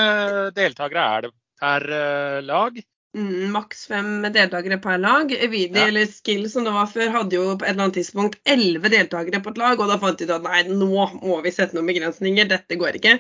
deltakere 0.57 1.05
er 1.05 1.27
det 1.27 1.33
per 1.61 1.87
eh, 1.93 2.41
lag? 2.49 2.81
Mm, 3.13 3.51
Maks 3.53 3.87
fem 3.87 4.23
deltakere 4.33 4.79
per 4.81 4.97
lag. 4.99 5.33
Evidi, 5.33 5.79
Ja. 5.79 5.87
eller 5.89 6.07
Skill 6.07 6.51
som 6.51 6.65
det 6.65 6.71
var 6.73 6.87
før, 6.87 7.11
hadde 7.13 7.37
jo 7.37 7.57
på 7.59 7.67
et 7.67 7.71
eller 7.71 7.85
annet 7.85 7.99
tidspunkt 7.99 8.39
elleve 8.49 8.89
deltakere 8.89 9.43
på 9.45 9.51
et 9.51 9.59
lag, 9.59 9.81
og 9.81 9.89
da 9.91 9.99
fant 9.99 10.17
de 10.19 10.25
ut 10.25 10.31
at 10.31 10.43
nei, 10.43 10.63
nå 10.63 11.21
må 11.21 11.43
vi 11.45 11.53
sette 11.53 11.77
noen 11.77 11.91
begrensninger, 11.91 12.49
dette 12.49 12.79
går 12.81 12.97
ikke. 12.97 13.19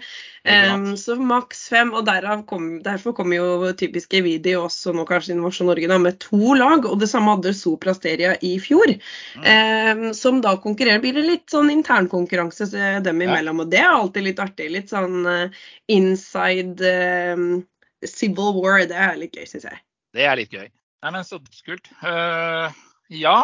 Um, 0.48 0.96
så 0.96 1.14
maks 1.20 1.68
fem, 1.68 1.92
og 1.92 2.08
kom, 2.46 2.82
derfor 2.82 3.12
kommer 3.12 3.36
jo 3.36 3.72
typisk 3.78 4.14
Evidi 4.14 4.56
også 4.56 4.94
nå 4.96 5.04
kanskje 5.06 5.36
Innovasjon 5.36 5.68
Norge 5.68 5.86
da, 5.86 5.98
med 5.98 6.18
to 6.18 6.54
lag, 6.54 6.86
og 6.88 6.98
det 6.98 7.10
samme 7.10 7.36
hadde 7.36 7.52
Sopra 7.54 7.92
Steria 7.94 8.32
i 8.40 8.58
fjor. 8.58 8.96
Mm. 9.36 10.08
um, 10.08 10.14
som 10.14 10.40
da 10.40 10.56
konkurrerer. 10.56 11.00
Blir 11.00 11.12
det 11.14 11.26
litt 11.26 11.52
sånn 11.52 11.70
internkonkurranse 11.70 12.66
dem 13.04 13.20
imellom, 13.22 13.60
og 13.60 13.70
det 13.70 13.84
er 13.84 13.92
alltid 13.92 14.24
litt 14.24 14.40
artig. 14.40 14.70
Litt 14.72 14.88
sånn 14.88 15.26
uh, 15.26 15.62
inside 15.92 16.80
em, 16.80 17.62
civil 18.08 18.54
war, 18.58 18.80
det 18.86 18.96
er 18.96 19.18
litt 19.20 19.36
gøy, 19.36 19.44
syns 19.48 19.66
jeg. 19.68 19.82
Det 20.12 20.24
er 20.28 20.38
litt 20.38 20.52
gøy. 20.52 20.68
Nei, 21.02 21.10
men 21.10 21.24
Så 21.26 21.40
kult. 21.66 21.88
Uh, 22.02 22.70
ja, 23.10 23.42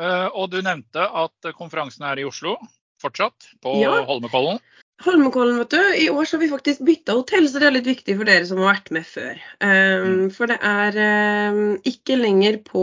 Uh, 0.00 0.30
og 0.32 0.48
du 0.52 0.60
nevnte 0.64 1.02
at 1.02 1.50
konferansen 1.58 2.06
er 2.08 2.20
i 2.22 2.24
Oslo 2.24 2.54
fortsatt, 3.02 3.50
på 3.64 3.74
Ja. 3.82 4.04
Holmenkollen. 4.08 4.60
Holmenkollen, 5.04 5.58
vet 5.62 5.72
du. 5.72 5.82
I 5.96 6.10
år 6.12 6.28
så 6.28 6.36
har 6.36 6.44
vi 6.44 6.50
faktisk 6.52 6.84
bytta 6.84 7.16
hotell, 7.16 7.48
så 7.48 7.60
det 7.62 7.70
er 7.70 7.76
litt 7.78 7.88
viktig 7.88 8.18
for 8.18 8.28
dere 8.28 8.44
som 8.48 8.60
har 8.60 8.74
vært 8.74 8.90
med 8.94 9.06
før. 9.08 9.40
Um, 9.64 10.20
Mm. 10.20 10.28
For 10.34 10.50
det 10.50 10.58
er 10.66 10.96
um, 11.52 11.60
ikke 11.86 12.16
lenger 12.18 12.58
på 12.66 12.82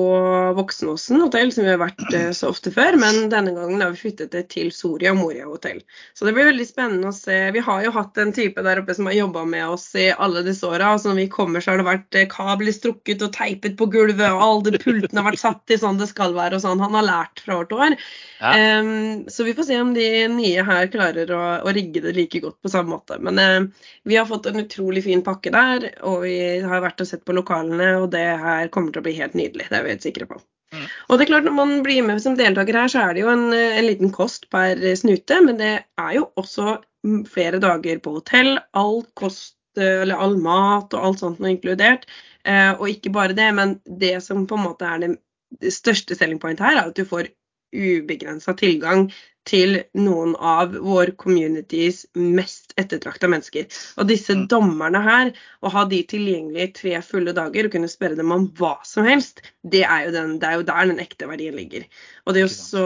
Voksenåsen 0.58 1.22
hotell, 1.22 1.52
som 1.54 1.66
vi 1.66 1.74
har 1.74 1.82
vært 1.82 2.04
uh, 2.14 2.30
så 2.36 2.52
ofte 2.52 2.72
før, 2.74 2.98
men 3.00 3.28
denne 3.32 3.54
gangen 3.56 3.82
har 3.84 3.94
vi 3.94 4.02
flyttet 4.02 4.34
det 4.34 4.48
til 4.54 4.72
Soria 4.76 5.14
Moria 5.18 5.48
hotell. 5.50 5.82
Så 6.18 6.28
det 6.28 6.34
blir 6.36 6.50
veldig 6.50 6.68
spennende 6.68 7.12
å 7.12 7.16
se. 7.16 7.38
Vi 7.56 7.64
har 7.64 7.84
jo 7.86 7.94
hatt 7.96 8.18
en 8.22 8.34
type 8.36 8.64
der 8.66 8.82
oppe 8.82 8.96
som 8.98 9.10
har 9.10 9.18
jobba 9.18 9.46
med 9.50 9.76
oss 9.76 9.90
i 9.98 10.10
alle 10.14 10.44
disse 10.46 10.68
åra. 10.68 10.94
Og 10.96 11.04
så 11.04 11.12
når 11.12 11.22
vi 11.22 11.28
kommer, 11.34 11.64
så 11.64 11.74
har 11.74 11.82
det 11.82 11.88
vært 11.90 12.20
eh, 12.20 12.30
kabler 12.32 12.76
strukket 12.76 13.26
og 13.26 13.34
teipet 13.36 13.78
på 13.80 13.90
gulvet, 13.94 14.26
og 14.32 14.44
alle 14.48 14.82
pultene 14.82 15.22
har 15.22 15.30
vært 15.30 15.44
satt 15.44 15.74
i 15.76 15.80
sånn 15.82 16.02
det 16.02 16.10
skal 16.12 16.36
være 16.38 16.60
og 16.60 16.66
sånn. 16.66 16.84
Han 16.84 16.98
har 16.98 17.08
lært 17.08 17.44
fra 17.46 17.60
år 17.62 17.70
til 17.70 17.84
år. 17.88 17.98
Ja. 18.42 18.54
Em, 18.54 19.28
så 19.32 19.46
vi 19.48 19.56
får 19.58 19.70
se 19.70 19.80
om 19.82 19.94
de 19.98 20.08
nye 20.34 20.66
her 20.68 20.90
klarer 20.94 21.32
å, 21.34 21.44
å 21.66 21.76
rigge 21.76 22.04
det 22.04 22.07
like 22.16 22.42
godt 22.44 22.60
på 22.64 22.72
samme 22.72 22.94
måte. 22.96 23.18
Men 23.24 23.40
eh, 23.42 23.88
vi 24.08 24.18
har 24.20 24.28
fått 24.30 24.50
en 24.50 24.62
utrolig 24.62 25.04
fin 25.06 25.24
pakke 25.26 25.54
der, 25.54 25.90
og 26.08 26.24
vi 26.26 26.38
har 26.64 26.84
vært 26.84 27.04
og 27.04 27.10
sett 27.10 27.26
på 27.28 27.36
lokalene, 27.38 27.94
og 28.02 28.12
det 28.16 28.26
her 28.44 28.72
kommer 28.74 28.94
til 28.94 29.04
å 29.04 29.08
bli 29.08 29.18
helt 29.20 29.38
nydelig. 29.38 29.70
Det 29.70 29.80
er 29.80 29.86
vi 29.86 29.96
helt 29.96 30.08
sikre 30.08 30.30
på. 30.30 30.40
Mm. 30.76 30.88
Og 31.08 31.16
det 31.16 31.26
er 31.26 31.32
klart, 31.32 31.46
når 31.48 31.56
man 31.56 31.76
blir 31.86 32.04
med 32.04 32.24
som 32.24 32.36
deltaker 32.40 32.76
her, 32.76 32.92
så 32.92 33.06
er 33.06 33.16
det 33.16 33.24
jo 33.24 33.34
en, 33.34 33.46
eh, 33.56 33.78
en 33.80 33.88
liten 33.88 34.14
kost 34.16 34.50
per 34.54 34.82
snute, 35.00 35.42
men 35.46 35.62
det 35.62 35.74
er 36.00 36.16
jo 36.18 36.28
også 36.40 36.80
mm, 37.08 37.22
flere 37.32 37.62
dager 37.64 38.02
på 38.04 38.18
hotell. 38.20 38.58
All 38.78 39.02
kost, 39.20 39.56
eh, 39.80 40.02
eller 40.04 40.20
all 40.20 40.36
mat 40.42 40.94
og 40.94 41.12
alt 41.12 41.24
sånt 41.24 41.40
noe 41.44 41.56
inkludert. 41.56 42.08
Eh, 42.48 42.74
og 42.74 42.90
ikke 42.92 43.14
bare 43.16 43.36
det, 43.38 43.48
men 43.56 43.80
det 44.00 44.18
som 44.24 44.46
på 44.48 44.60
en 44.60 44.68
måte 44.70 44.88
er 44.88 45.04
det 45.04 45.16
det 45.62 45.72
største 45.72 46.16
selling 46.18 46.40
point 46.44 46.60
her, 46.60 46.76
er 46.76 46.90
at 46.90 46.98
du 46.98 47.06
får 47.08 47.30
ubegrensa 47.76 48.56
tilgang 48.58 49.08
til 49.48 49.78
noen 49.96 50.34
av 50.36 50.74
vår 50.84 51.14
communities 51.20 52.04
mest 52.20 52.74
ettertrakta 52.80 53.30
mennesker. 53.32 53.68
Og 53.98 54.10
disse 54.10 54.36
Mm. 54.36 54.48
dommerne 54.52 55.02
her, 55.04 55.32
å 55.64 55.72
ha 55.72 55.86
de 55.86 56.02
tilgjengelig 56.04 56.74
tre 56.82 57.02
fulle 57.02 57.34
dager 57.34 57.66
og 57.66 57.72
kunne 57.72 57.88
spørre 57.88 58.18
dem 58.18 58.32
om 58.32 58.50
hva 58.60 58.78
som 58.84 59.08
helst, 59.08 59.42
det 59.64 59.84
er 59.84 60.06
jo, 60.08 60.12
den, 60.12 60.40
det 60.40 60.50
er 60.50 60.60
jo 60.60 60.68
der 60.68 60.86
den 60.92 61.00
ekte 61.00 61.28
verdien 61.28 61.56
ligger. 61.56 61.88
Og 62.26 62.34
det 62.34 62.42
er 62.42 62.48
jo 62.48 62.54
så 62.54 62.86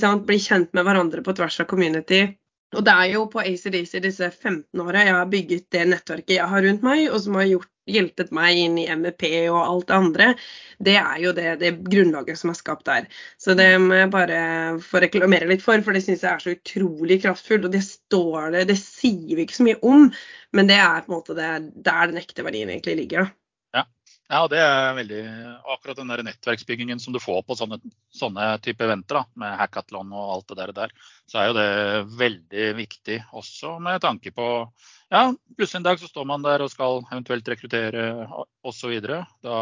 sant, 0.00 0.26
Bli 0.26 0.38
kjent 0.40 0.72
med 0.74 0.84
hverandre 0.84 1.22
på 1.22 1.36
tvers 1.36 1.60
av 1.60 1.66
community. 1.66 2.24
Og 2.74 2.84
det 2.84 2.92
er 2.92 3.12
jo 3.12 3.26
på 3.30 3.40
ACDC 3.40 4.00
disse 4.02 4.30
15 4.30 4.80
åra 4.82 5.04
jeg 5.04 5.14
har 5.14 5.28
bygget 5.30 5.70
det 5.70 5.84
nettverket 5.92 6.38
jeg 6.40 6.48
har 6.50 6.62
rundt 6.62 6.82
meg, 6.82 7.06
og 7.12 7.20
som 7.22 7.34
har 7.38 7.46
gjort, 7.46 7.70
hjulpet 7.86 8.32
meg 8.34 8.58
inn 8.60 8.78
i 8.82 8.86
MEP 8.98 9.24
og 9.52 9.58
alt 9.60 9.88
det 9.88 9.96
andre. 9.96 10.28
Det 10.88 10.96
er 11.00 11.22
jo 11.22 11.32
det, 11.36 11.46
det 11.62 11.72
grunnlaget 11.86 12.40
som 12.40 12.52
er 12.52 12.58
skapt 12.58 12.86
der. 12.88 13.08
Så 13.40 13.56
det 13.58 13.68
må 13.82 13.96
jeg 14.00 14.12
bare 14.12 14.40
få 14.84 15.02
reklamere 15.04 15.48
litt 15.50 15.64
for, 15.64 15.80
for 15.86 15.96
det 15.96 16.04
syns 16.04 16.24
jeg 16.26 16.32
er 16.32 16.44
så 16.44 16.56
utrolig 16.56 17.20
kraftfullt. 17.24 17.68
Og 17.68 17.74
det 17.74 17.84
står 17.86 18.52
det, 18.56 18.66
det 18.72 18.78
sier 18.80 19.34
vi 19.34 19.46
ikke 19.46 19.60
så 19.60 19.68
mye 19.70 19.80
om, 19.86 20.06
men 20.56 20.70
det 20.70 20.78
er 20.82 21.02
på 21.06 21.12
en 21.12 21.18
måte 21.18 21.38
det, 21.38 21.50
der 21.86 22.12
den 22.12 22.22
ekte 22.22 22.46
verdien 22.46 22.72
egentlig 22.74 23.00
ligger. 23.04 23.26
da. 23.26 23.45
Ja, 24.26 24.40
det 24.50 24.58
er 24.58 24.96
veldig 24.96 25.20
akkurat 25.70 25.98
den 26.00 26.08
der 26.10 26.24
nettverksbyggingen 26.26 26.98
som 26.98 27.14
du 27.14 27.20
får 27.22 27.44
på 27.46 27.54
sånne, 27.58 27.78
sånne 28.10 28.48
type 28.64 28.82
eventer, 28.82 29.20
da, 29.20 29.38
med 29.38 29.58
hackathon 29.60 30.10
og 30.10 30.32
alt 30.34 30.48
det 30.50 30.56
der, 30.58 30.72
der, 30.74 30.94
så 31.30 31.38
er 31.38 31.46
jo 31.46 31.54
det 31.54 31.68
veldig 32.18 32.64
viktig 32.80 33.20
også 33.38 33.76
med 33.86 34.02
tanke 34.02 34.34
på 34.34 34.48
ja, 35.14 35.28
plutselig 35.54 35.78
en 35.78 35.86
dag 35.86 36.02
så 36.02 36.10
står 36.10 36.26
man 36.26 36.42
der 36.42 36.64
og 36.64 36.72
skal 36.72 37.04
eventuelt 37.04 37.52
rekruttere 37.52 38.26
osv. 38.66 38.96
Da 39.46 39.60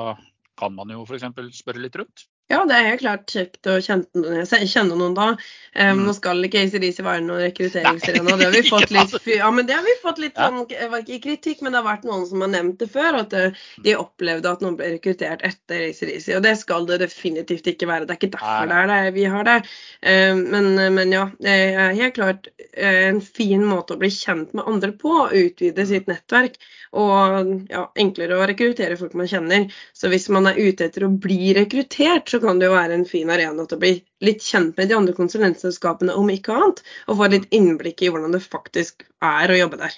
kan 0.56 0.73
man 0.73 0.94
jo 0.94 1.04
f.eks. 1.04 1.28
spørre 1.59 1.85
litt 1.85 2.00
rundt. 2.00 2.25
Ja, 2.52 2.58
det 2.68 2.76
er 2.76 2.90
helt 2.90 3.00
klart 3.00 3.32
kjekt 3.32 3.68
å 3.72 3.78
kjenne, 3.80 4.96
noen 4.98 5.14
da. 5.16 5.30
Um, 5.74 5.94
Mm. 5.94 6.02
Nå 6.04 6.12
skal 6.16 6.44
ikke 6.44 6.60
ACDC 6.64 7.00
være 7.02 7.22
noen 7.24 7.40
rekrutteringsarena. 7.46 8.36
Det 8.36 8.46
har 8.46 8.52
vi 8.52 8.62
fått 8.74 8.92
litt, 8.92 9.14
altså. 9.16 9.30
ja, 9.32 9.48
men 9.54 9.66
det 9.68 9.76
har 9.78 9.86
vi 9.86 9.94
fått 10.02 10.20
litt 10.22 10.36
sånn, 10.38 10.60
ikke 10.66 11.20
kritikk, 11.24 11.62
men 11.64 11.72
det 11.72 11.80
har 11.80 11.86
vært 11.86 12.04
noen 12.08 12.26
som 12.28 12.44
har 12.44 12.52
nevnt 12.52 12.82
det 12.82 12.88
før. 12.92 13.18
At 13.22 13.34
eh, 13.38 13.64
de 13.86 13.96
opplevde 13.98 14.52
at 14.52 14.64
noen 14.64 14.76
ble 14.78 14.90
rekruttert 14.96 15.44
etter 15.46 15.86
ACDC. 15.88 16.28
Og 16.36 16.44
det 16.44 16.54
skal 16.60 16.88
det 16.90 17.00
definitivt 17.02 17.70
ikke 17.72 17.88
være. 17.90 18.08
Det 18.08 18.16
er 18.16 18.20
ikke 18.20 18.32
derfor 18.36 18.70
det 18.70 18.80
er 18.82 18.92
det 18.92 19.14
vi 19.16 19.26
har 19.34 19.48
det. 19.48 19.56
Um, 20.04 20.44
men, 20.52 20.70
men 20.98 21.16
ja, 21.16 21.24
det 21.40 21.56
er 21.72 21.96
helt 21.96 22.18
klart 22.18 22.50
en 22.74 23.22
fin 23.24 23.64
måte 23.66 23.96
å 23.96 24.02
bli 24.02 24.12
kjent 24.12 24.52
med 24.54 24.68
andre 24.68 24.92
på. 25.00 25.14
Utvide 25.32 25.88
sitt 25.88 26.10
nettverk. 26.10 26.60
Og 26.94 27.66
ja, 27.72 27.86
enklere 27.98 28.38
å 28.38 28.46
rekruttere 28.46 28.98
folk 29.00 29.16
man 29.18 29.30
kjenner. 29.30 29.66
Så 29.96 30.12
hvis 30.12 30.28
man 30.32 30.46
er 30.50 30.60
ute 30.60 30.86
etter 30.86 31.08
å 31.08 31.10
bli 31.10 31.54
rekruttert, 31.56 32.30
så 32.34 32.40
kan 32.42 32.58
det 32.58 32.66
jo 32.66 32.74
være 32.74 32.98
en 32.98 33.06
fin 33.08 33.30
arena 33.30 33.64
til 33.64 33.78
å 33.78 33.82
bli 33.84 33.92
litt 34.26 34.42
kjent 34.42 34.74
med 34.80 34.90
de 34.90 34.96
andre 34.98 35.14
konsulentselskapene, 35.16 36.16
om 36.18 36.32
ikke 36.32 36.56
annet. 36.56 36.82
Og 37.06 37.20
få 37.20 37.30
litt 37.30 37.46
innblikk 37.54 38.02
i 38.02 38.10
hvordan 38.10 38.34
det 38.34 38.42
faktisk 38.42 39.06
er 39.22 39.54
å 39.54 39.60
jobbe 39.60 39.78
der. 39.84 39.94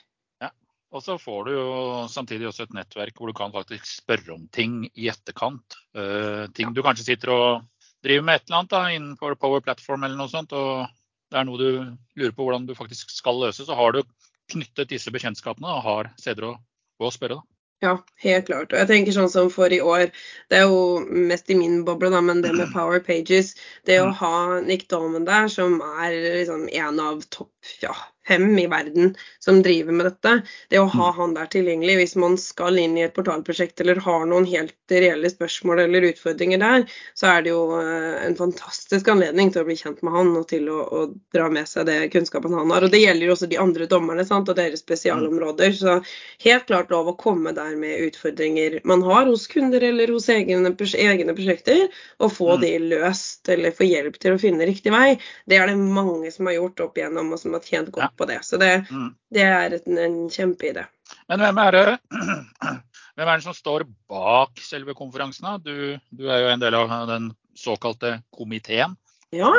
Og 0.96 1.02
så 1.04 1.16
får 1.20 1.48
du 1.48 1.52
jo 1.52 1.70
samtidig 2.08 2.46
også 2.48 2.64
et 2.64 2.76
nettverk 2.76 3.18
hvor 3.18 3.28
du 3.28 3.36
kan 3.36 3.52
faktisk 3.52 3.88
spørre 3.88 4.36
om 4.36 4.46
ting 4.54 4.84
i 4.94 5.10
etterkant. 5.12 5.76
Uh, 5.96 6.46
ting 6.56 6.72
du 6.72 6.80
kanskje 6.86 7.10
sitter 7.10 7.32
og 7.34 7.90
driver 8.06 8.24
med 8.24 8.38
et 8.38 8.46
eller 8.46 8.60
annet 8.60 8.72
da, 8.72 8.82
innenfor 8.94 9.36
Power 9.40 9.64
Platform 9.64 10.06
eller 10.06 10.16
noe 10.16 10.32
sånt, 10.32 10.54
og 10.56 10.86
det 11.32 11.40
er 11.40 11.48
noe 11.48 11.60
du 11.60 11.68
lurer 12.16 12.32
på 12.36 12.46
hvordan 12.46 12.68
du 12.68 12.76
faktisk 12.78 13.10
skal 13.12 13.42
løse, 13.42 13.66
så 13.66 13.76
har 13.76 13.96
du 13.96 14.04
knyttet 14.52 14.92
disse 14.92 15.10
bekjentskapene 15.12 15.68
og 15.74 15.84
har 15.84 16.12
steder 16.20 16.52
å 16.52 16.56
gå 17.00 17.10
og 17.10 17.14
spørre. 17.16 17.40
da. 17.40 17.55
Ja, 17.84 17.98
helt 18.24 18.46
klart. 18.48 18.72
Og 18.72 18.78
jeg 18.80 18.88
tenker 18.88 19.12
sånn 19.12 19.28
som 19.28 19.48
for 19.52 19.72
i 19.72 19.82
år, 19.84 20.08
det 20.48 20.62
er 20.62 20.70
jo 20.70 21.02
mest 21.28 21.50
i 21.52 21.56
min 21.58 21.82
boble, 21.84 22.08
da, 22.14 22.22
men 22.24 22.40
det 22.44 22.54
med 22.56 22.72
Power 22.76 23.02
Pages, 23.04 23.52
det 23.88 23.98
å 24.00 24.12
ha 24.22 24.60
Nick 24.64 24.86
Dolman 24.92 25.26
der, 25.28 25.50
som 25.52 25.76
er 26.00 26.16
liksom 26.40 26.66
en 26.72 27.02
av 27.04 27.20
topp 27.34 27.52
ja, 27.82 27.92
fem 28.28 28.58
i 28.58 28.66
verden 28.70 29.14
som 29.42 29.62
driver 29.62 29.94
med 29.96 30.06
dette, 30.10 30.32
det 30.72 30.80
å 30.82 30.88
ha 30.90 31.10
han 31.16 31.34
der 31.36 31.48
tilgjengelig 31.52 31.96
hvis 32.00 32.16
man 32.20 32.36
skal 32.40 32.78
inn 32.82 32.96
i 32.98 33.04
et 33.06 33.14
portalprosjekt 33.16 33.80
eller 33.84 34.00
har 34.02 34.26
noen 34.26 34.46
helt 34.50 34.74
reelle 34.90 35.30
spørsmål 35.30 35.84
eller 35.86 36.08
utfordringer 36.10 36.60
der, 36.62 36.84
så 37.18 37.30
er 37.30 37.46
det 37.46 37.52
jo 37.52 37.62
eh, 37.78 38.16
en 38.26 38.36
fantastisk 38.38 39.08
anledning 39.12 39.52
til 39.54 39.62
å 39.62 39.68
bli 39.68 39.76
kjent 39.78 40.02
med 40.06 40.14
han 40.14 40.32
og 40.38 40.48
til 40.50 40.68
å, 40.72 40.80
å 40.82 41.04
dra 41.34 41.48
med 41.52 41.68
seg 41.70 41.86
det 41.88 41.98
kunnskapen 42.14 42.54
han 42.56 42.70
har. 42.74 42.86
Og 42.86 42.92
det 42.94 43.02
gjelder 43.02 43.28
jo 43.30 43.36
også 43.36 43.50
de 43.50 43.60
andre 43.62 43.88
dommerne 43.90 44.26
sant, 44.26 44.48
og 44.50 44.58
deres 44.58 44.82
spesialområder. 44.84 45.74
Så 45.76 45.98
helt 46.44 46.66
klart 46.68 46.90
lov 46.94 47.12
å 47.12 47.16
komme 47.18 47.54
der 47.56 47.76
med 47.78 48.02
utfordringer 48.08 48.80
man 48.86 49.02
har 49.06 49.26
hos 49.30 49.46
kunder 49.50 49.82
eller 49.86 50.10
hos 50.14 50.28
egne, 50.32 50.74
egne 50.74 51.36
prosjekter, 51.36 51.86
og 52.22 52.32
få 52.34 52.56
Mm. 52.56 52.60
de 52.62 52.72
løst 52.94 53.48
eller 53.52 53.74
få 53.74 53.84
hjelp 53.86 54.18
til 54.22 54.34
å 54.36 54.40
finne 54.40 54.66
riktig 54.68 54.92
vei. 54.94 55.18
Det 55.46 55.58
er 55.58 55.66
det 55.70 55.76
mange 55.76 56.30
som 56.32 56.46
har 56.48 56.56
gjort 56.56 56.80
opp 56.86 56.98
igjennom, 56.98 57.32
og 57.34 57.40
som 57.42 57.52
har 57.56 57.60
tjent 57.66 57.90
godt. 57.92 58.15
På 58.18 58.26
det. 58.28 58.40
Så 58.44 58.58
det, 58.60 58.86
Mm. 58.90 59.14
det 59.34 59.42
er 59.46 59.76
en, 59.78 59.98
en 59.98 60.18
kjempeidé. 60.32 60.86
Men 61.28 61.42
hvem 61.44 61.58
er 61.62 61.76
det 61.76 61.86
hvem 63.16 63.28
er 63.28 63.36
det 63.36 63.46
som 63.46 63.56
står 63.56 63.86
bak 64.10 64.60
selve 64.60 64.94
konferansen? 64.98 65.48
Du, 65.64 65.98
du 66.10 66.28
er 66.28 66.44
jo 66.44 66.52
en 66.54 66.62
del 66.62 66.74
av 66.78 66.94
den 67.10 67.30
såkalte 67.56 68.20
komiteen. 68.34 68.96
Ja, 69.34 69.50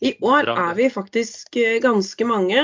i 0.00 0.14
år 0.22 0.46
er 0.52 0.74
vi 0.78 0.86
faktisk 0.92 1.56
eh, 1.58 1.80
ganske 1.82 2.24
mange. 2.28 2.60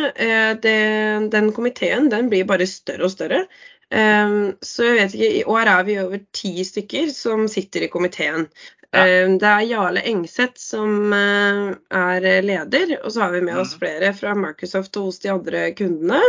Den, 0.62 1.26
den 1.32 1.50
komiteen 1.52 2.06
den 2.12 2.30
blir 2.30 2.46
bare 2.48 2.68
større 2.70 3.08
og 3.08 3.12
større. 3.12 3.42
Um, 3.92 4.54
så 4.64 4.86
jeg 4.88 4.94
vet 4.98 5.14
ikke, 5.18 5.32
i 5.40 5.44
år 5.44 5.68
er 5.68 5.82
vi 5.84 5.98
over 6.00 6.20
ti 6.32 6.52
stykker 6.64 7.10
som 7.12 7.44
sitter 7.52 7.84
i 7.84 7.90
komiteen. 7.92 8.46
Ja. 8.92 9.02
Um, 9.26 9.38
det 9.40 9.48
er 9.48 9.66
Jarle 9.68 10.00
Engseth 10.08 10.60
som 10.60 11.12
eh, 11.16 11.74
er 11.96 12.26
leder, 12.44 12.98
og 13.02 13.12
så 13.12 13.22
har 13.26 13.30
vi 13.36 13.40
med 13.44 13.56
oss 13.60 13.74
Mhm. 13.76 13.80
flere 13.80 14.12
fra 14.16 14.34
Microsoft 14.36 14.96
og 14.96 15.10
hos 15.10 15.18
de 15.24 15.30
andre 15.32 15.70
kundene. 15.76 16.20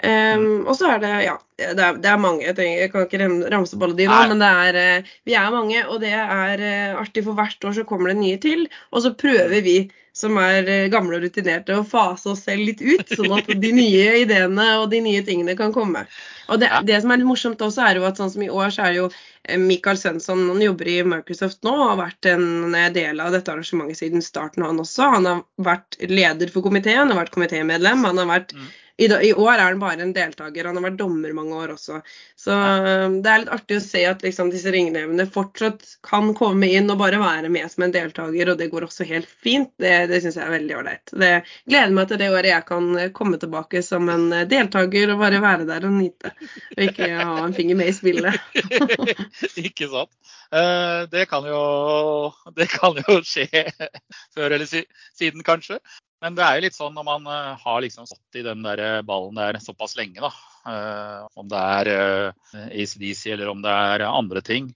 Um, 0.00 0.64
og 0.64 0.72
så 0.78 0.94
er 0.94 1.00
det 1.02 1.12
ja, 1.26 1.34
det 1.60 1.84
er, 1.84 1.96
det 2.00 2.08
er 2.08 2.20
mange. 2.20 2.44
Jeg, 2.46 2.56
trenger, 2.56 2.78
jeg, 2.80 2.90
kan 2.92 3.04
ikke 3.04 3.48
ramse 3.52 3.76
opp 3.76 3.82
alle 3.84 3.98
de 3.98 4.08
nå, 4.08 4.16
Nei. 4.16 4.28
men 4.32 4.40
det 4.40 4.50
er, 4.64 4.78
eh, 4.80 5.16
vi 5.28 5.34
er 5.36 5.52
mange. 5.52 5.82
Og 5.92 6.00
det 6.00 6.12
er 6.16 6.62
uh, 6.64 7.00
artig, 7.02 7.24
for 7.26 7.36
hvert 7.36 7.68
år 7.68 7.76
så 7.76 7.84
kommer 7.88 8.12
det 8.12 8.20
nye 8.22 8.38
til. 8.40 8.64
Og 8.94 9.04
så 9.04 9.12
prøver 9.12 9.60
vi 9.66 9.76
som 10.16 10.40
er 10.40 10.64
uh, 10.64 10.88
gamle 10.92 11.18
og 11.18 11.26
rutinerte, 11.26 11.76
å 11.76 11.84
fase 11.86 12.32
oss 12.32 12.46
selv 12.48 12.64
litt 12.70 12.80
ut, 12.80 13.12
sånn 13.12 13.36
at 13.36 13.52
de 13.60 13.74
nye 13.76 14.16
ideene 14.24 14.70
og 14.80 14.88
de 14.94 15.02
nye 15.04 15.20
tingene 15.26 15.58
kan 15.58 15.76
komme. 15.76 16.06
Og 16.48 16.64
det, 16.64 16.72
det 16.88 17.02
som 17.04 17.12
er 17.12 17.20
litt 17.20 17.28
morsomt 17.28 17.60
også, 17.60 17.84
er 17.84 18.00
jo 18.00 18.08
at 18.08 18.18
sånn 18.18 18.32
som 18.32 18.48
i 18.48 18.50
år, 18.50 18.72
så 18.72 18.88
er 18.88 18.94
det 18.94 19.02
jo 19.02 19.10
Michael 19.60 20.00
Svensson 20.00 20.48
han 20.48 20.64
jobber 20.64 20.88
i 20.88 20.98
Microsoft 21.04 21.62
nå 21.64 21.72
og 21.72 21.88
har 21.92 22.00
vært 22.06 22.28
en 22.32 22.74
del 22.96 23.20
av 23.20 23.32
dette 23.36 23.52
arrangementet 23.52 24.00
siden 24.00 24.24
starten, 24.24 24.64
han 24.64 24.80
også. 24.80 25.12
Han 25.16 25.28
har 25.28 25.44
vært 25.60 26.00
leder 26.08 26.52
for 26.52 26.64
komiteen, 26.64 27.04
han 27.04 27.12
har 27.12 27.26
vært 27.26 27.36
komitémedlem. 27.36 28.08
Han 28.08 28.24
har 28.24 28.38
vært 28.38 28.56
mm 28.56 28.70
i, 29.00 29.06
I, 29.28 29.32
år 29.32 29.52
er 29.54 29.62
han 29.64 29.78
bare 29.80 30.04
en 30.04 30.12
deltaker. 30.12 30.66
Han 30.68 30.76
har 30.76 30.84
vært 30.90 30.98
dommer 31.00 31.32
mange 31.32 31.56
år 31.56 31.72
også. 31.72 32.00
Så 32.36 32.52
um, 32.52 33.14
det 33.24 33.30
er 33.32 33.42
litt 33.42 33.52
artig 33.54 33.78
å 33.78 33.84
se 33.84 34.02
at 34.04 34.24
liksom, 34.26 34.50
disse 34.52 34.72
ringnevene 34.74 35.24
fortsatt 35.24 35.86
kan 36.04 36.34
komme 36.36 36.68
inn 36.68 36.92
og 36.92 37.00
bare 37.00 37.20
være 37.22 37.48
med 37.52 37.70
som 37.72 37.86
en 37.86 37.94
deltaker, 37.94 38.52
og 38.52 38.60
det 38.60 38.68
går 38.72 38.84
også 38.84 39.06
helt 39.08 39.30
fint. 39.40 39.72
Det, 39.80 39.94
det 40.10 40.20
syns 40.20 40.36
jeg 40.36 40.44
er 40.44 40.52
veldig 40.58 40.76
ålreit. 40.82 41.14
Det 41.24 41.32
gleder 41.70 41.96
meg 41.96 42.10
til 42.10 42.20
det 42.20 42.28
året 42.34 42.50
jeg 42.52 42.66
kan 42.68 42.90
komme 43.16 43.40
tilbake 43.40 43.82
som 43.86 44.12
en 44.12 44.28
deltaker 44.50 45.14
og 45.14 45.24
bare 45.24 45.40
være 45.46 45.68
der 45.70 45.88
og 45.88 45.96
nyte. 45.96 46.34
Og 46.76 46.84
ikke 46.90 47.10
ha 47.16 47.40
en 47.46 47.56
finger 47.56 47.80
med 47.80 47.94
i 47.94 47.96
spillet. 47.96 48.36
ikke 49.64 49.88
sant. 49.88 50.12
Uh, 50.50 51.06
det 51.08 51.28
kan 51.30 51.44
jo 51.46 51.60
det 52.58 52.66
kan 52.72 52.96
jo 52.98 53.20
skje 53.24 53.46
før 54.34 54.56
eller 54.56 54.66
siden, 54.68 55.44
kanskje. 55.46 55.80
Men 56.20 56.36
det 56.36 56.44
er 56.44 56.58
jo 56.58 56.64
litt 56.66 56.76
sånn 56.76 56.94
når 56.96 57.06
man 57.06 57.26
uh, 57.30 57.56
har 57.62 57.80
liksom 57.84 58.08
stått 58.08 58.40
i 58.40 58.44
den 58.46 58.64
der 58.66 59.02
ballen 59.08 59.38
der 59.38 59.60
såpass 59.62 59.96
lenge, 59.98 60.20
da. 60.20 60.32
Uh, 60.60 61.24
om 61.40 61.48
det 61.48 61.60
er 61.80 61.90
ACDC 62.52 63.30
eller 63.32 63.48
om 63.48 63.62
det 63.64 63.72
er 63.72 64.04
andre 64.10 64.44
ting. 64.44 64.72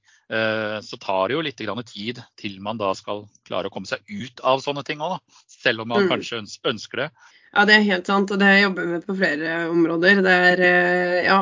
så 0.82 0.96
tar 0.96 1.28
det 1.28 1.34
jo 1.34 1.42
litt 1.44 1.58
tid 1.90 2.20
til 2.40 2.54
man 2.64 2.78
da 2.80 2.94
skal 2.96 3.26
klare 3.44 3.68
å 3.68 3.70
komme 3.70 3.86
seg 3.86 4.00
ut 4.08 4.40
av 4.40 4.62
sånne 4.64 4.82
ting 4.82 5.02
òg, 5.04 5.18
da. 5.18 5.42
Selv 5.52 5.84
om 5.84 5.90
man 5.92 6.06
mm. 6.06 6.08
kanskje 6.14 6.40
ønsker 6.64 7.02
det. 7.02 7.08
Ja, 7.54 7.62
det 7.68 7.74
er 7.76 7.84
helt 7.86 8.08
sant, 8.10 8.32
og 8.34 8.40
det 8.40 8.50
jobber 8.58 8.82
vi 8.82 8.96
med 8.96 9.04
på 9.06 9.14
flere 9.14 9.50
områder. 9.70 10.20
Det 10.26 10.34
er, 10.48 10.62
eh, 10.66 11.18
ja, 11.28 11.38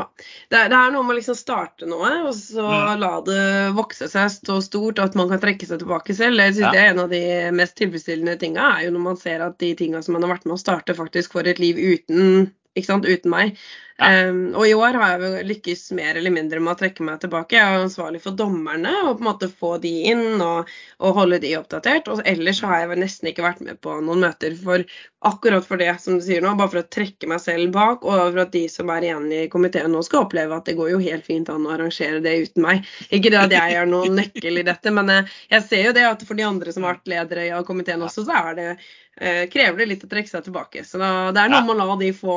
det 0.53 0.59
er, 0.59 0.69
det 0.69 0.77
er 0.79 0.93
noe 0.93 1.07
med 1.07 1.15
å 1.15 1.17
liksom 1.17 1.39
starte 1.39 1.89
noe, 1.89 2.11
og 2.27 2.35
så 2.37 2.67
mm. 2.69 3.01
la 3.01 3.13
det 3.25 3.45
vokse 3.79 4.11
seg 4.13 4.29
så 4.35 4.59
stort 4.65 5.01
at 5.01 5.17
man 5.17 5.33
kan 5.33 5.41
trekke 5.41 5.69
seg 5.69 5.81
tilbake 5.81 6.17
selv. 6.19 6.43
Jeg 6.45 6.59
synes 6.59 6.67
ja. 6.69 6.73
det 6.75 6.83
er 6.83 6.91
En 6.93 7.05
av 7.07 7.15
de 7.15 7.23
mest 7.57 7.79
tilfredsstillende 7.81 8.37
tinga 8.43 8.75
er 8.75 8.87
jo 8.87 8.97
når 8.99 9.07
man 9.07 9.21
ser 9.21 9.47
at 9.47 9.57
de 9.63 9.73
tinga 9.79 10.03
som 10.05 10.19
man 10.19 10.27
har 10.27 10.35
vært 10.35 10.45
med 10.51 10.59
å 10.59 10.61
starte, 10.61 10.99
faktisk 10.99 11.39
får 11.39 11.55
et 11.55 11.63
liv 11.63 11.81
uten 11.81 12.51
ikke 12.77 12.89
sant, 12.89 13.09
uten 13.09 13.33
meg. 13.33 13.57
Ja. 13.57 14.29
Um, 14.29 14.55
og 14.57 14.65
i 14.67 14.73
år 14.75 14.97
har 14.99 15.21
jeg 15.21 15.45
lykkes 15.47 15.83
mer 15.95 16.17
eller 16.19 16.33
mindre 16.35 16.59
med 16.63 16.73
å 16.73 16.79
trekke 16.81 17.05
meg 17.07 17.21
tilbake. 17.23 17.55
Jeg 17.59 17.63
er 17.63 17.85
ansvarlig 17.85 18.23
for 18.25 18.35
dommerne 18.35 18.91
og 19.05 19.19
på 19.19 19.23
en 19.23 19.29
måte 19.29 19.49
få 19.53 19.77
de 19.83 19.93
inn 20.11 20.41
og, 20.43 20.71
og 20.99 21.19
holde 21.21 21.39
de 21.45 21.53
oppdatert. 21.59 22.09
Og 22.11 22.23
ellers 22.27 22.63
har 22.65 22.81
jeg 22.81 22.99
nesten 22.99 23.31
ikke 23.31 23.45
vært 23.45 23.61
med 23.63 23.79
på 23.85 23.95
noen 24.03 24.25
møter 24.25 24.57
for 24.59 24.83
akkurat 25.23 25.67
for 25.67 25.79
det 25.79 25.93
som 26.03 26.17
du 26.19 26.25
sier 26.25 26.43
nå, 26.43 26.55
bare 26.59 26.73
for 26.73 26.81
å 26.81 26.89
trekke 26.97 27.29
meg 27.31 27.43
selv 27.45 27.71
bak, 27.77 28.03
og 28.03 28.25
for 28.25 28.41
at 28.43 28.55
de 28.57 28.65
som 28.73 28.91
er 28.91 29.07
igjen 29.07 29.29
i 29.31 29.45
komiteen 29.53 29.93
nå 29.95 30.01
skal 30.03 30.25
oppleve 30.25 30.57
at 30.57 30.67
det 30.67 30.75
går 30.81 30.91
jo 30.97 31.03
helt 31.05 31.29
fint 31.29 31.53
an 31.53 31.69
å 31.69 31.77
arrangere 31.77 32.19
det 32.25 32.35
uten 32.49 32.67
meg. 32.67 32.89
Ikke 33.15 33.31
det 33.31 33.39
at 33.45 33.55
jeg 33.55 33.77
er 33.79 33.87
noen 33.87 34.19
nøkkel 34.19 34.59
i 34.59 34.67
dette, 34.67 34.95
men 34.95 35.13
eh, 35.15 35.31
jeg 35.53 35.69
ser 35.69 35.87
jo 35.87 35.95
det 35.95 36.09
at 36.09 36.27
for 36.27 36.39
de 36.39 36.49
andre 36.49 36.75
som 36.75 36.89
har 36.89 36.99
vært 36.99 37.13
ledere 37.13 37.47
i 37.47 37.63
komiteen 37.69 38.03
også, 38.03 38.27
så 38.27 38.41
er 38.41 38.59
det 38.59 38.69
krever 39.13 39.77
det 39.77 39.87
litt 39.91 40.05
å 40.07 40.09
trekke 40.09 40.31
seg 40.31 40.47
tilbake. 40.47 40.83
Så 40.89 40.97
da, 40.99 41.31
det 41.37 41.43
er 41.43 41.51
noe 41.53 41.67
med 41.67 41.75
å 41.75 41.85
la 41.85 41.97
de 42.01 42.09
få, 42.17 42.37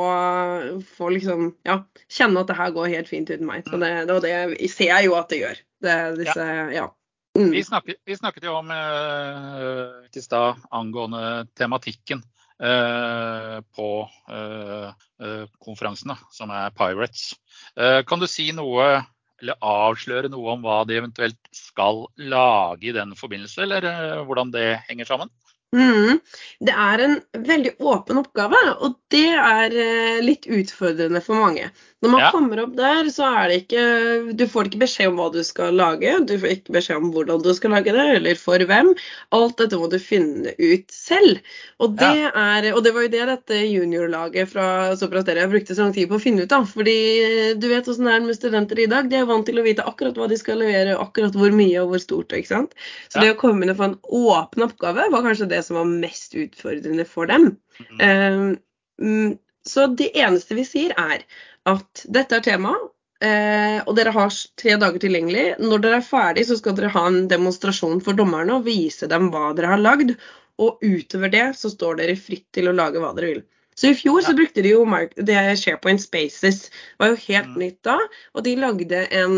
få 0.98 1.08
liksom, 1.14 1.48
ja, 1.64 1.78
kjenne 2.12 2.42
at 2.42 2.50
det 2.50 2.58
her 2.58 2.74
går 2.76 2.92
helt 2.92 3.08
fint 3.08 3.32
uten 3.32 3.48
meg. 3.48 3.64
Så 3.64 3.80
det, 3.80 3.90
det, 4.10 4.20
det 4.26 4.68
ser 4.68 4.92
jeg 4.92 5.08
jo 5.08 5.16
at 5.16 5.32
det 5.32 5.40
gjør. 5.40 5.62
Det, 5.86 5.96
disse, 6.20 6.46
ja. 6.76 6.86
Mm. 7.36 7.50
Vi, 7.52 7.64
snakket, 7.64 7.96
vi, 8.04 8.16
snakket, 8.16 8.46
jo 8.48 8.54
om 8.56 8.70
uh, 8.72 10.06
til 10.12 10.24
stad 10.24 10.62
angående 10.72 11.44
tematikken 11.58 12.22
uh, 12.62 13.60
på 13.76 13.88
uh, 14.32 15.42
konferansen, 15.60 16.14
da, 16.14 16.16
som 16.32 16.52
er 16.54 16.72
Pirates. 16.76 17.34
kan 18.08 18.20
du 18.20 18.26
si 18.30 18.48
noe, 18.56 19.02
eller 19.42 19.58
avsløre 19.60 20.30
noe 20.32 20.54
om 20.54 20.64
hva 20.64 20.78
de 20.88 20.96
eventuelt 20.96 21.50
skal 21.52 22.06
lage 22.16 22.88
i 22.88 22.94
den 22.96 23.12
forbindelse, 23.16 23.66
eller 23.66 24.24
hvordan 24.24 24.52
det 24.54 24.78
henger 24.88 25.08
sammen? 25.08 25.32
Mm. 25.74 26.20
Det 26.62 26.72
er 26.72 27.02
en 27.02 27.16
veldig 27.46 27.72
åpen 27.82 28.20
oppgave, 28.22 28.58
og 28.80 28.94
det 29.12 29.32
er 29.34 29.74
eh, 29.74 30.22
litt 30.22 30.46
utfordrende 30.46 31.20
for 31.24 31.42
mange. 31.42 31.68
Når 32.04 32.12
man 32.12 32.22
ja. 32.22 32.28
kommer 32.30 32.60
opp 32.62 32.74
der, 32.76 33.08
så 33.10 33.26
er 33.40 33.48
det 33.48 33.56
ikke 33.62 33.84
Du 34.36 34.44
får 34.52 34.68
ikke 34.68 34.82
beskjed 34.82 35.08
om 35.10 35.16
hva 35.18 35.26
du 35.32 35.40
skal 35.46 35.74
lage, 35.74 36.12
du 36.28 36.34
får 36.38 36.52
ikke 36.52 36.74
beskjed 36.76 37.00
om 37.00 37.10
hvordan 37.14 37.42
du 37.42 37.50
skal 37.56 37.72
lage 37.74 37.94
det, 37.96 38.04
eller 38.18 38.38
for 38.38 38.62
hvem. 38.68 38.92
Alt 39.36 39.56
dette 39.58 39.80
må 39.80 39.88
du 39.90 39.98
finne 40.02 40.54
ut 40.54 40.92
selv. 40.92 41.40
Og 41.82 41.96
det, 41.98 42.12
ja. 42.22 42.30
er, 42.30 42.70
og 42.76 42.82
det 42.86 42.92
var 42.94 43.06
jo 43.06 43.12
det 43.16 43.24
dette 43.32 43.60
juniorlaget 43.64 44.52
fra 44.52 44.68
Soprasteria 44.96 45.48
brukte 45.50 45.74
så 45.74 45.86
lang 45.86 45.96
tid 45.96 46.10
på 46.12 46.20
å 46.20 46.22
finne 46.22 46.46
ut 46.46 46.54
av. 46.54 46.68
Fordi 46.70 46.96
du 47.58 47.68
vet 47.72 47.88
åssen 47.90 48.06
det 48.06 48.14
er 48.14 48.24
med 48.28 48.38
studenter 48.38 48.84
i 48.84 48.88
dag. 48.92 49.10
De 49.10 49.18
er 49.18 49.28
vant 49.28 49.46
til 49.48 49.58
å 49.60 49.66
vite 49.66 49.84
akkurat 49.88 50.20
hva 50.20 50.30
de 50.30 50.38
skal 50.40 50.62
levere, 50.62 50.98
akkurat 51.00 51.36
hvor 51.36 51.52
mye 51.56 51.82
og 51.82 51.94
hvor 51.94 52.04
stort. 52.04 52.36
ikke 52.36 52.52
sant? 52.52 52.76
Så 53.08 53.18
ja. 53.18 53.26
det 53.26 53.34
å 53.34 53.40
komme 53.40 53.66
inn 53.66 53.74
og 53.74 53.80
få 53.80 53.90
en 53.90 53.98
åpen 54.20 54.68
oppgave 54.68 55.10
var 55.12 55.26
kanskje 55.26 55.50
det 55.50 55.55
som 55.64 55.78
var 55.80 55.88
mest 55.88 56.36
utfordrende 56.38 57.06
for 57.08 57.30
dem. 57.30 57.54
Mm. 58.00 58.58
Um, 59.00 59.32
så 59.66 59.88
det 59.98 60.12
eneste 60.18 60.56
vi 60.58 60.66
sier, 60.66 60.94
er 60.96 61.24
at 61.66 62.04
dette 62.14 62.38
er 62.38 62.44
tema, 62.46 62.74
uh, 62.76 63.78
og 63.82 63.92
dere 63.98 64.14
har 64.14 64.32
tre 64.60 64.76
dager 64.80 65.02
tilgjengelig. 65.02 65.46
Når 65.62 65.84
dere 65.84 66.00
er 66.00 66.08
ferdig, 66.08 66.46
så 66.48 66.58
skal 66.60 66.76
dere 66.78 66.94
ha 66.94 67.06
en 67.10 67.26
demonstrasjon 67.30 68.02
for 68.04 68.18
dommerne 68.18 68.58
og 68.58 68.66
vise 68.68 69.08
dem 69.10 69.30
hva 69.34 69.50
dere 69.56 69.74
har 69.74 69.82
lagd. 69.82 70.16
Og 70.62 70.80
utover 70.80 71.28
det 71.32 71.50
så 71.58 71.68
står 71.72 72.00
dere 72.00 72.16
fritt 72.16 72.46
til 72.56 72.70
å 72.70 72.76
lage 72.76 73.02
hva 73.02 73.12
dere 73.16 73.34
vil. 73.34 73.44
Så 73.76 73.90
i 73.90 73.96
fjor 73.96 74.22
så 74.24 74.32
brukte 74.32 74.62
de 74.64 74.70
jo 74.72 74.84
det 75.20 75.36
SharePoint 75.60 76.00
Spaces. 76.00 76.70
Det 76.70 77.02
var 77.02 77.10
jo 77.12 77.24
helt 77.26 77.50
mm. 77.52 77.58
nytt 77.60 77.80
da. 77.84 77.98
Og 78.32 78.46
de 78.46 78.54
lagde 78.56 79.02
en 79.12 79.34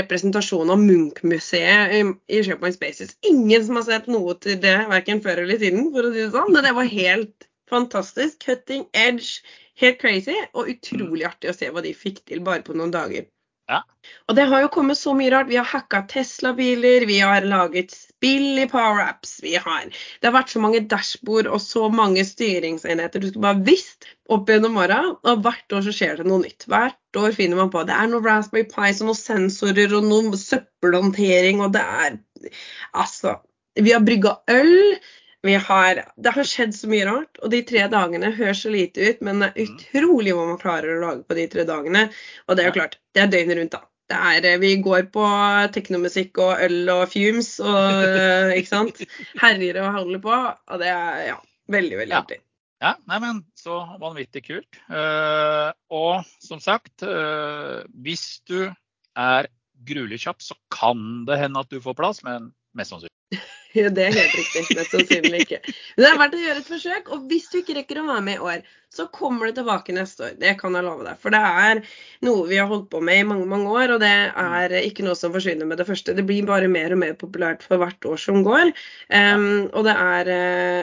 representasjon 0.00 0.70
av 0.72 0.80
Munch-museet 0.82 1.96
i, 1.96 2.02
i 2.32 2.42
SharePoint 2.42 2.76
Spaces. 2.76 3.16
Ingen 3.28 3.64
som 3.66 3.80
har 3.80 3.88
sett 3.88 4.10
noe 4.12 4.36
til 4.42 4.60
det, 4.62 4.76
verken 4.92 5.22
før 5.24 5.44
eller 5.44 5.60
siden, 5.62 5.88
for 5.94 6.08
å 6.08 6.12
si 6.12 6.20
det 6.20 6.30
sånn. 6.34 6.52
Men 6.52 6.66
det 6.66 6.74
var 6.76 6.90
helt 6.92 7.48
fantastisk. 7.72 8.38
Cutting 8.44 8.86
edge 8.92 9.40
Helt 9.80 10.00
crazy 10.02 10.34
og 10.52 10.68
utrolig 10.68 11.24
artig 11.26 11.50
å 11.50 11.56
se 11.56 11.70
hva 11.72 11.82
de 11.84 11.94
fikk 11.96 12.20
til 12.28 12.42
bare 12.44 12.64
på 12.66 12.76
noen 12.76 12.92
dager. 12.92 13.24
Ja. 13.72 13.80
Og 14.28 14.36
det 14.36 14.44
har 14.50 14.64
jo 14.64 14.70
kommet 14.72 14.98
så 14.98 15.14
mye 15.16 15.30
rart. 15.32 15.48
Vi 15.50 15.58
har 15.58 15.68
hacka 15.68 16.02
Tesla-biler, 16.10 17.06
vi 17.08 17.18
har 17.22 17.46
laget 17.48 17.94
spill 17.94 18.58
i 18.60 18.66
PowerApps. 18.70 19.38
Vi 19.42 19.54
har 19.56 19.86
Det 19.88 20.28
har 20.28 20.34
vært 20.34 20.52
så 20.52 20.60
mange 20.62 20.82
dashbord 20.90 21.48
og 21.48 21.60
så 21.64 21.88
mange 21.88 22.24
styringsenheter. 22.26 23.22
Du 23.22 23.30
skulle 23.30 23.46
bare 23.46 23.64
visst 23.66 24.08
opp 24.32 24.50
gjennom 24.50 24.76
åra. 24.82 25.00
Og 25.22 25.46
hvert 25.46 25.76
år 25.76 25.86
så 25.86 25.94
skjer 25.96 26.20
det 26.20 26.28
noe 26.28 26.42
nytt. 26.44 26.68
Hvert 26.70 27.20
år 27.22 27.32
finner 27.38 27.62
man 27.62 27.72
på 27.72 27.86
det 27.88 27.96
er 27.96 28.12
noe 28.12 28.24
Raspberry 28.26 28.66
Pi 28.68 28.92
og 28.92 29.08
noen 29.08 29.20
sensorer 29.22 29.96
og 29.96 30.06
noe 30.10 30.42
søppelhåndtering, 30.42 31.64
og 31.64 31.74
det 31.76 31.82
er 32.04 32.20
Altså 32.98 33.38
Vi 33.78 33.92
har 33.94 34.04
brygga 34.04 34.36
øl. 34.52 34.98
Har, 35.42 35.98
det 36.22 36.32
har 36.36 36.46
skjedd 36.46 36.74
så 36.76 36.88
mye 36.90 37.06
rart, 37.08 37.40
og 37.42 37.50
de 37.50 37.62
tre 37.66 37.88
dagene 37.90 38.30
høres 38.36 38.60
så 38.62 38.70
lite 38.70 39.08
ut, 39.08 39.24
men 39.26 39.42
det 39.42 39.48
er 39.48 39.56
mm. 39.56 39.72
utrolig 39.80 40.34
hva 40.36 40.44
man 40.52 40.60
klarer 40.60 40.92
å 40.94 41.00
lage 41.02 41.24
på 41.26 41.38
de 41.38 41.46
tre 41.50 41.64
dagene. 41.66 42.04
Og 42.46 42.54
det 42.54 42.62
er 42.62 42.70
jo 42.70 42.76
klart, 42.76 42.94
det 43.10 43.24
er 43.24 43.32
døgnet 43.32 43.58
rundt, 43.58 43.74
da. 43.74 43.82
Er, 44.12 44.44
vi 44.60 44.74
går 44.84 45.06
på 45.14 45.24
teknomusikk 45.72 46.36
og 46.44 46.60
øl 46.60 46.90
og 46.92 47.06
fumes 47.08 47.54
og 47.64 48.52
ikke 48.58 48.68
sant. 48.68 49.02
Herjer 49.42 49.78
og 49.80 49.94
holder 49.96 50.22
på. 50.26 50.38
Og 50.74 50.82
det 50.82 50.90
er 50.92 51.22
ja, 51.30 51.38
veldig, 51.72 51.98
veldig 52.02 52.18
artig. 52.18 52.38
Ja, 52.82 52.96
nei, 53.06 53.18
men 53.22 53.40
så 53.58 53.78
vanvittig 54.02 54.42
kult. 54.48 54.78
Uh, 54.90 55.70
og 55.94 56.26
som 56.42 56.60
sagt, 56.60 57.04
uh, 57.06 57.86
hvis 58.04 58.42
du 58.50 58.66
er 59.14 59.48
gruelig 59.86 60.22
kjapp, 60.26 60.42
så 60.42 60.58
kan 60.74 61.24
det 61.28 61.38
hende 61.40 61.62
at 61.62 61.70
du 61.70 61.80
får 61.82 61.96
plass, 61.98 62.22
men 62.26 62.50
mest 62.76 62.94
sannsynlig 62.94 63.38
det 63.96 64.04
er 64.06 64.14
helt 64.14 64.36
riktig. 64.36 64.64
Mest 64.76 64.94
sannsynlig 64.94 65.44
ikke. 65.46 65.60
Men 65.96 66.04
det 66.04 66.10
er 66.10 66.22
verdt 66.22 66.38
å 66.38 66.42
gjøre 66.42 66.62
et 66.62 66.70
forsøk. 66.74 67.12
Og 67.14 67.26
hvis 67.30 67.48
du 67.52 67.58
ikke 67.62 67.78
rekker 67.80 68.02
å 68.02 68.08
være 68.10 68.24
med 68.28 68.40
i 68.40 68.46
år, 68.52 68.64
så 68.92 69.06
kommer 69.12 69.48
det 69.48 69.56
tilbake 69.56 69.94
neste 69.96 70.26
år. 70.26 70.34
Det 70.40 70.52
kan 70.60 70.74
jeg 70.76 70.84
love 70.84 71.06
deg. 71.06 71.18
For 71.22 71.32
det 71.32 71.40
er 71.40 71.80
noe 72.26 72.44
vi 72.50 72.58
har 72.60 72.68
holdt 72.68 72.90
på 72.92 73.00
med 73.04 73.22
i 73.22 73.26
mange 73.28 73.46
mange 73.48 73.72
år, 73.72 73.94
og 73.94 74.02
det 74.02 74.10
er 74.10 74.74
ikke 74.82 75.06
noe 75.06 75.16
som 75.18 75.32
forsvinner 75.32 75.68
med 75.68 75.80
det 75.80 75.86
første. 75.88 76.14
Det 76.16 76.26
blir 76.28 76.44
bare 76.48 76.68
mer 76.72 76.92
og 76.92 77.00
mer 77.00 77.14
populært 77.18 77.64
for 77.64 77.80
hvert 77.80 78.08
år 78.08 78.20
som 78.20 78.42
går. 78.44 78.74
Um, 79.08 79.70
og, 79.72 79.80
det 79.88 79.96
er, 79.96 80.32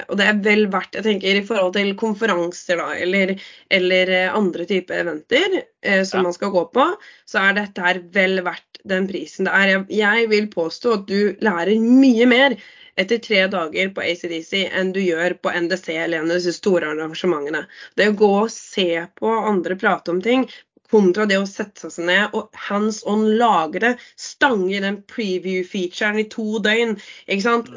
og, 0.08 0.15
det 0.17 0.26
er, 0.26 0.41
vel 0.50 0.65
verdt, 0.74 0.98
jeg 0.98 1.06
tenker 1.06 1.38
i 1.38 1.45
forhold 1.45 1.76
til 1.78 1.93
konferanser 2.00 2.82
da, 2.82 2.89
eller, 2.98 3.36
eller 3.78 4.15
andre 4.34 4.65
typer 4.69 5.04
eventer 5.04 5.62
eh, 5.62 6.02
som 6.02 6.24
ja. 6.24 6.26
man 6.30 6.36
skal 6.36 6.54
gå 6.56 6.65
på, 6.74 6.89
så 7.30 7.45
er 7.45 7.60
dette 7.62 7.86
her 7.86 8.02
vel 8.15 8.41
verdt 8.45 8.82
den 8.89 9.08
prisen 9.10 9.45
det 9.45 9.54
er. 9.54 9.72
Jeg, 9.74 9.86
jeg 10.00 10.30
vil 10.34 10.50
påstå 10.52 10.98
at 10.98 11.08
du 11.10 11.45
lærer 11.45 11.78
mye 11.84 12.28
mer 12.30 12.58
etter 12.99 13.21
tre 13.23 13.45
dager 13.51 13.91
på 13.95 14.03
ACDC 14.03 14.65
enn 14.67 14.93
du 14.95 14.99
gjør 15.01 15.38
på 15.43 15.53
NDC 15.55 15.88
eller 15.95 16.19
en 16.19 16.31
av 16.31 16.39
disse 16.39 16.55
store 16.57 16.89
arrangementene. 16.91 17.65
Det 17.95 18.09
å 18.12 18.17
gå 18.19 18.31
og 18.41 18.51
se 18.53 19.05
på 19.19 19.35
andre 19.51 19.77
prate 19.79 20.12
om 20.12 20.19
ting 20.23 20.47
kontra 20.89 21.27
det 21.29 21.38
å 21.38 21.47
sette 21.47 21.89
seg 21.93 22.07
ned 22.09 22.35
og 22.38 22.55
hands 22.67 23.03
on 23.09 23.27
lage 23.38 23.81
det, 23.83 23.93
stange 24.17 24.81
den 24.81 25.01
preview-featuren 25.09 26.17
i 26.21 26.27
to 26.33 26.57
døgn, 26.65 26.95
ikke 27.27 27.45
sant, 27.45 27.69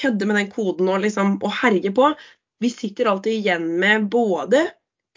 kødde 0.00 0.28
med 0.28 0.40
den 0.40 0.50
koden 0.52 0.90
og 0.92 1.04
liksom 1.04 1.38
og 1.40 1.52
herje 1.62 1.94
på. 1.96 2.10
Vi 2.60 2.70
sitter 2.72 3.10
alltid 3.10 3.38
igjen 3.38 3.68
med 3.80 4.10
både 4.12 4.66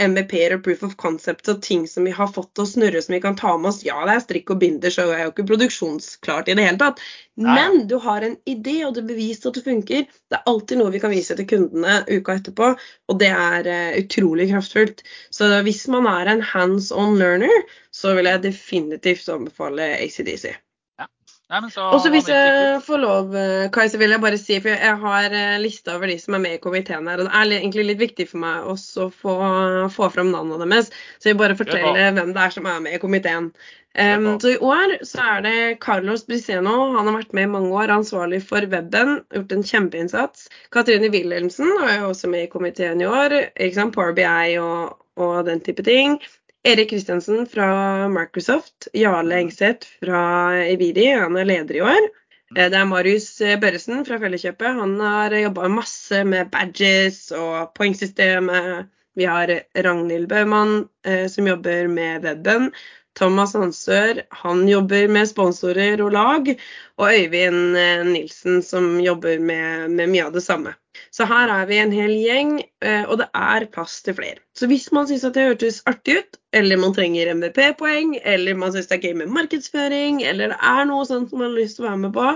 MVP-er 0.04 0.54
og 0.58 0.64
proof 0.66 0.84
of 0.86 0.96
concept 1.02 1.50
og 1.50 1.62
ting 1.66 1.88
som 1.90 2.06
vi 2.06 2.14
har 2.14 2.30
fått 2.30 2.52
til 2.56 2.66
å 2.66 2.70
snurre 2.70 3.02
som 3.02 3.16
vi 3.16 3.22
kan 3.24 3.38
ta 3.40 3.56
med 3.58 3.72
oss. 3.72 3.80
Ja, 3.86 3.98
det 4.06 4.14
er 4.14 4.24
strikk 4.26 4.52
og 4.54 4.60
binder, 4.62 4.94
så 4.94 5.08
er 5.10 5.24
jo 5.24 5.32
ikke 5.32 5.48
produksjonsklart 5.50 6.52
i 6.52 6.58
det 6.58 6.68
hele 6.68 6.82
tatt. 6.82 7.02
Men 7.38 7.84
du 7.90 7.98
har 8.02 8.26
en 8.26 8.38
idé, 8.50 8.76
og 8.86 8.94
det 8.94 9.04
er 9.04 9.10
bevist 9.10 9.46
at 9.50 9.58
det 9.58 9.66
funker. 9.66 10.06
Det 10.06 10.38
er 10.38 10.52
alltid 10.52 10.82
noe 10.82 10.94
vi 10.94 11.02
kan 11.02 11.14
vise 11.14 11.38
til 11.38 11.50
kundene 11.50 12.00
uka 12.10 12.38
etterpå, 12.38 12.72
og 13.10 13.20
det 13.22 13.32
er 13.34 13.72
uh, 13.72 13.98
utrolig 14.04 14.50
kraftfullt. 14.54 15.04
Så 15.34 15.50
hvis 15.66 15.86
man 15.94 16.10
er 16.10 16.34
en 16.34 16.46
hands 16.54 16.92
on 16.94 17.18
learner, 17.22 17.66
så 17.94 18.14
vil 18.18 18.30
jeg 18.30 18.46
definitivt 18.46 19.30
anbefale 19.34 19.96
ACDC. 19.98 20.52
Og 21.96 22.02
så 22.04 22.10
hvis 22.12 22.28
jeg 22.28 22.82
får 22.84 23.00
lov, 23.00 23.36
eh, 23.40 23.70
Kai, 23.72 23.86
så 23.88 24.00
vil 24.02 24.12
jeg 24.12 24.20
bare 24.20 24.40
si, 24.42 24.58
for 24.60 24.74
jeg 24.74 25.00
har 25.00 25.32
eh, 25.32 25.56
lista 25.64 25.94
over 25.96 26.12
de 26.12 26.18
som 26.20 26.36
er 26.36 26.42
med 26.44 26.56
i 26.58 26.62
komiteen 26.64 27.08
her, 27.08 27.22
og 27.24 27.30
det 27.30 27.40
er 27.40 27.54
egentlig 27.62 27.86
litt 27.88 28.02
viktig 28.02 28.26
for 28.34 28.42
meg 28.44 28.68
også 28.68 29.06
å 29.06 29.14
få, 29.24 29.36
få 29.96 30.10
fram 30.12 30.34
navnene 30.34 30.68
deres. 30.68 30.92
Så 31.16 31.30
jeg 31.30 31.38
vil 31.38 31.46
bare 31.46 31.60
fortelle 31.60 32.10
hvem 32.18 32.34
det 32.36 32.44
er 32.44 32.56
som 32.58 32.68
er 32.68 32.82
med 32.84 32.98
i 32.98 33.00
komiteen. 33.00 33.52
Um, 33.98 34.28
så 34.44 34.52
I 34.52 34.58
år 34.62 34.98
så 35.08 35.24
er 35.24 35.46
det 35.46 35.56
Carlos 35.82 36.26
Briseno. 36.28 36.76
Han 36.98 37.08
har 37.08 37.16
vært 37.16 37.32
med 37.34 37.48
i 37.48 37.54
mange 37.56 37.72
år, 37.74 37.96
ansvarlig 37.96 38.44
for 38.46 38.68
weben. 38.70 39.22
Gjort 39.34 39.56
en 39.56 39.64
kjempeinnsats. 39.72 40.50
Katrine 40.76 41.10
Wilhelmsen 41.16 41.72
er 41.88 42.02
jo 42.02 42.12
også 42.12 42.30
med 42.30 42.46
i 42.46 42.52
komiteen 42.52 43.02
i 43.02 43.08
år. 43.08 43.40
ikke 43.56 43.80
sant, 43.80 43.96
Power 43.96 44.14
BI 44.14 44.60
og, 44.62 45.00
og 45.16 45.48
den 45.48 45.64
type 45.66 45.88
ting. 45.88 46.20
Erik 46.68 46.90
Kristiansen 46.90 47.46
fra 47.48 48.08
Microsoft. 48.10 48.88
Jarle 48.94 49.36
Engseth 49.36 49.88
fra 50.04 50.56
Evidi, 50.66 51.06
han 51.06 51.38
er 51.40 51.48
leder 51.48 51.78
i 51.78 51.82
år. 51.82 52.08
Eh, 52.58 52.68
det 52.68 52.76
er 52.76 52.90
Marius 52.90 53.30
Børresen 53.62 54.04
fra 54.08 54.18
Felleskjøpet. 54.20 54.76
Han 54.76 54.98
har 55.00 55.36
jobba 55.40 55.70
masse 55.72 56.26
med 56.28 56.50
badges 56.52 57.30
og 57.32 57.72
poengsystemet. 57.80 58.90
Vi 59.16 59.30
har 59.32 59.54
Ragnhild 59.80 60.28
Baumann 60.28 60.82
eh, 61.08 61.30
som 61.32 61.48
jobber 61.48 61.88
med 61.88 62.28
weben. 62.28 62.74
Thomas 63.16 63.56
Hansør 63.56 64.20
han 64.44 64.68
jobber 64.68 65.08
med 65.08 65.32
sponsorer 65.32 66.04
og 66.04 66.12
lag. 66.20 66.52
Og 67.00 67.14
Øyvind 67.14 67.80
eh, 67.80 68.04
Nilsen 68.12 68.60
som 68.60 69.00
jobber 69.00 69.40
med, 69.40 69.88
med 69.96 70.12
mye 70.12 70.28
av 70.28 70.36
det 70.36 70.44
samme. 70.44 70.76
Så 71.14 71.26
her 71.28 71.52
er 71.52 71.68
vi 71.70 71.78
en 71.82 71.94
hel 71.96 72.14
gjeng, 72.20 72.58
eh, 72.84 73.04
og 73.08 73.20
det 73.22 73.28
er 73.36 73.66
plass 73.74 74.00
til 74.06 74.16
flere. 74.18 74.42
Så 74.58 74.68
hvis 74.70 74.88
man 74.96 75.08
syns 75.10 75.24
det 75.34 75.46
hørtes 75.46 75.80
artig 75.90 76.18
ut, 76.20 76.38
eller 76.58 76.80
man 76.82 76.94
trenger 76.96 77.30
MVP-poeng, 77.36 78.16
eller 78.26 78.58
man 78.58 78.74
syns 78.74 78.90
det 78.90 78.98
er 78.98 79.08
gøy 79.08 79.18
med 79.22 79.34
markedsføring, 79.36 80.22
eller 80.28 80.54
det 80.54 80.60
er 80.70 80.88
noe 80.90 81.06
sånt 81.08 81.32
som 81.32 81.42
man 81.42 81.52
har 81.52 81.58
lyst 81.58 81.78
til 81.78 81.86
å 81.86 81.88
være 81.88 82.02
med 82.04 82.14
på, 82.16 82.28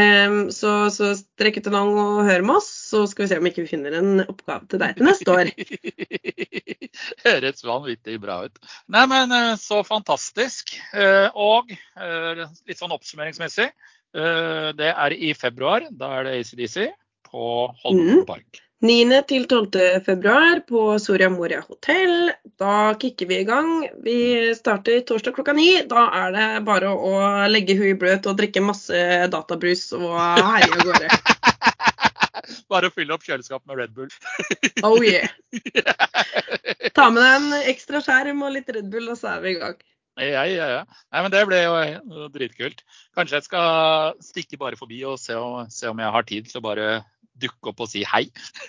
eh, 0.00 0.38
så, 0.56 0.74
så 0.94 1.10
strekk 1.18 1.60
ut 1.60 1.70
en 1.70 1.78
hånd 1.80 2.00
og 2.04 2.22
hør 2.28 2.46
med 2.46 2.60
oss, 2.60 2.70
så 2.92 3.04
skal 3.10 3.26
vi 3.26 3.30
se 3.32 3.40
om 3.40 3.50
ikke 3.50 3.64
vi 3.64 3.72
finner 3.72 3.98
en 4.00 4.24
oppgave 4.26 4.68
til 4.70 4.82
deg 4.84 4.98
til 4.98 5.08
neste 5.08 5.36
år. 5.36 5.52
Høres 7.26 7.64
vanvittig 7.66 8.18
bra 8.22 8.42
ut. 8.46 8.60
Nei, 8.94 9.06
men 9.10 9.34
eh, 9.34 9.54
så 9.60 9.82
fantastisk. 9.86 10.76
Og 11.34 11.72
litt 11.74 12.78
sånn 12.78 12.92
oppsummeringsmessig, 12.94 13.66
det 14.14 14.90
er 14.92 15.14
i 15.16 15.32
februar. 15.34 15.88
Da 15.90 16.12
er 16.18 16.28
det 16.28 16.36
ACDC 16.38 16.92
på 17.30 17.48
Holmenkollen 17.82 18.22
mm. 18.22 18.28
park. 18.28 18.64
9. 18.84 19.22
til 19.24 19.46
12. 19.48 20.02
februar 20.04 20.58
på 20.68 20.80
Soria 21.00 21.30
Moria 21.32 21.62
hotell. 21.64 22.34
Da 22.60 22.92
kicker 23.00 23.30
vi 23.30 23.38
i 23.40 23.46
gang. 23.48 23.70
Vi 24.04 24.16
starter 24.58 25.00
torsdag 25.08 25.38
klokka 25.38 25.54
ni. 25.56 25.70
Da 25.88 26.02
er 26.18 26.34
det 26.34 26.48
bare 26.66 26.90
å 26.92 27.14
legge 27.48 27.78
huet 27.78 27.94
i 27.94 27.96
bløt 28.02 28.28
og 28.28 28.36
drikke 28.42 28.60
masse 28.60 28.98
databrus 29.32 29.86
og 29.96 30.18
herje 30.18 30.68
av 30.68 30.84
gårde. 30.90 31.08
Bare 32.68 32.90
å 32.90 32.92
fylle 32.92 33.14
opp 33.16 33.24
kjøleskapet 33.24 33.64
med 33.70 33.80
Red 33.80 33.94
Bull. 33.96 34.12
oh 34.86 35.00
yeah. 35.00 35.32
Ta 36.96 37.08
med 37.08 37.22
deg 37.22 37.34
en 37.38 37.70
ekstra 37.72 38.02
skjerm 38.04 38.44
og 38.44 38.52
litt 38.58 38.68
Red 38.68 38.90
Bull, 38.92 39.08
og 39.08 39.16
så 39.16 39.36
er 39.36 39.44
vi 39.46 39.54
i 39.54 39.58
gang. 39.62 39.80
Ja, 40.20 40.44
ja, 40.46 40.66
ja. 40.70 40.82
Nei, 41.08 41.22
men 41.24 41.32
Det 41.32 41.40
ble 41.48 41.62
jo 41.64 42.28
dritkult. 42.34 42.84
Kanskje 43.16 43.40
jeg 43.40 43.48
skal 43.48 44.20
stikke 44.22 44.60
bare 44.60 44.78
forbi 44.78 45.00
og 45.08 45.16
se 45.18 45.34
om, 45.38 45.64
se 45.72 45.88
om 45.90 46.04
jeg 46.04 46.16
har 46.18 46.28
tid 46.28 46.50
til 46.50 46.60
å 46.60 46.66
bare 46.68 46.88
dukke 47.40 47.72
opp 47.72 47.84
og 47.84 47.90
si 47.90 48.04
hei. 48.08 48.26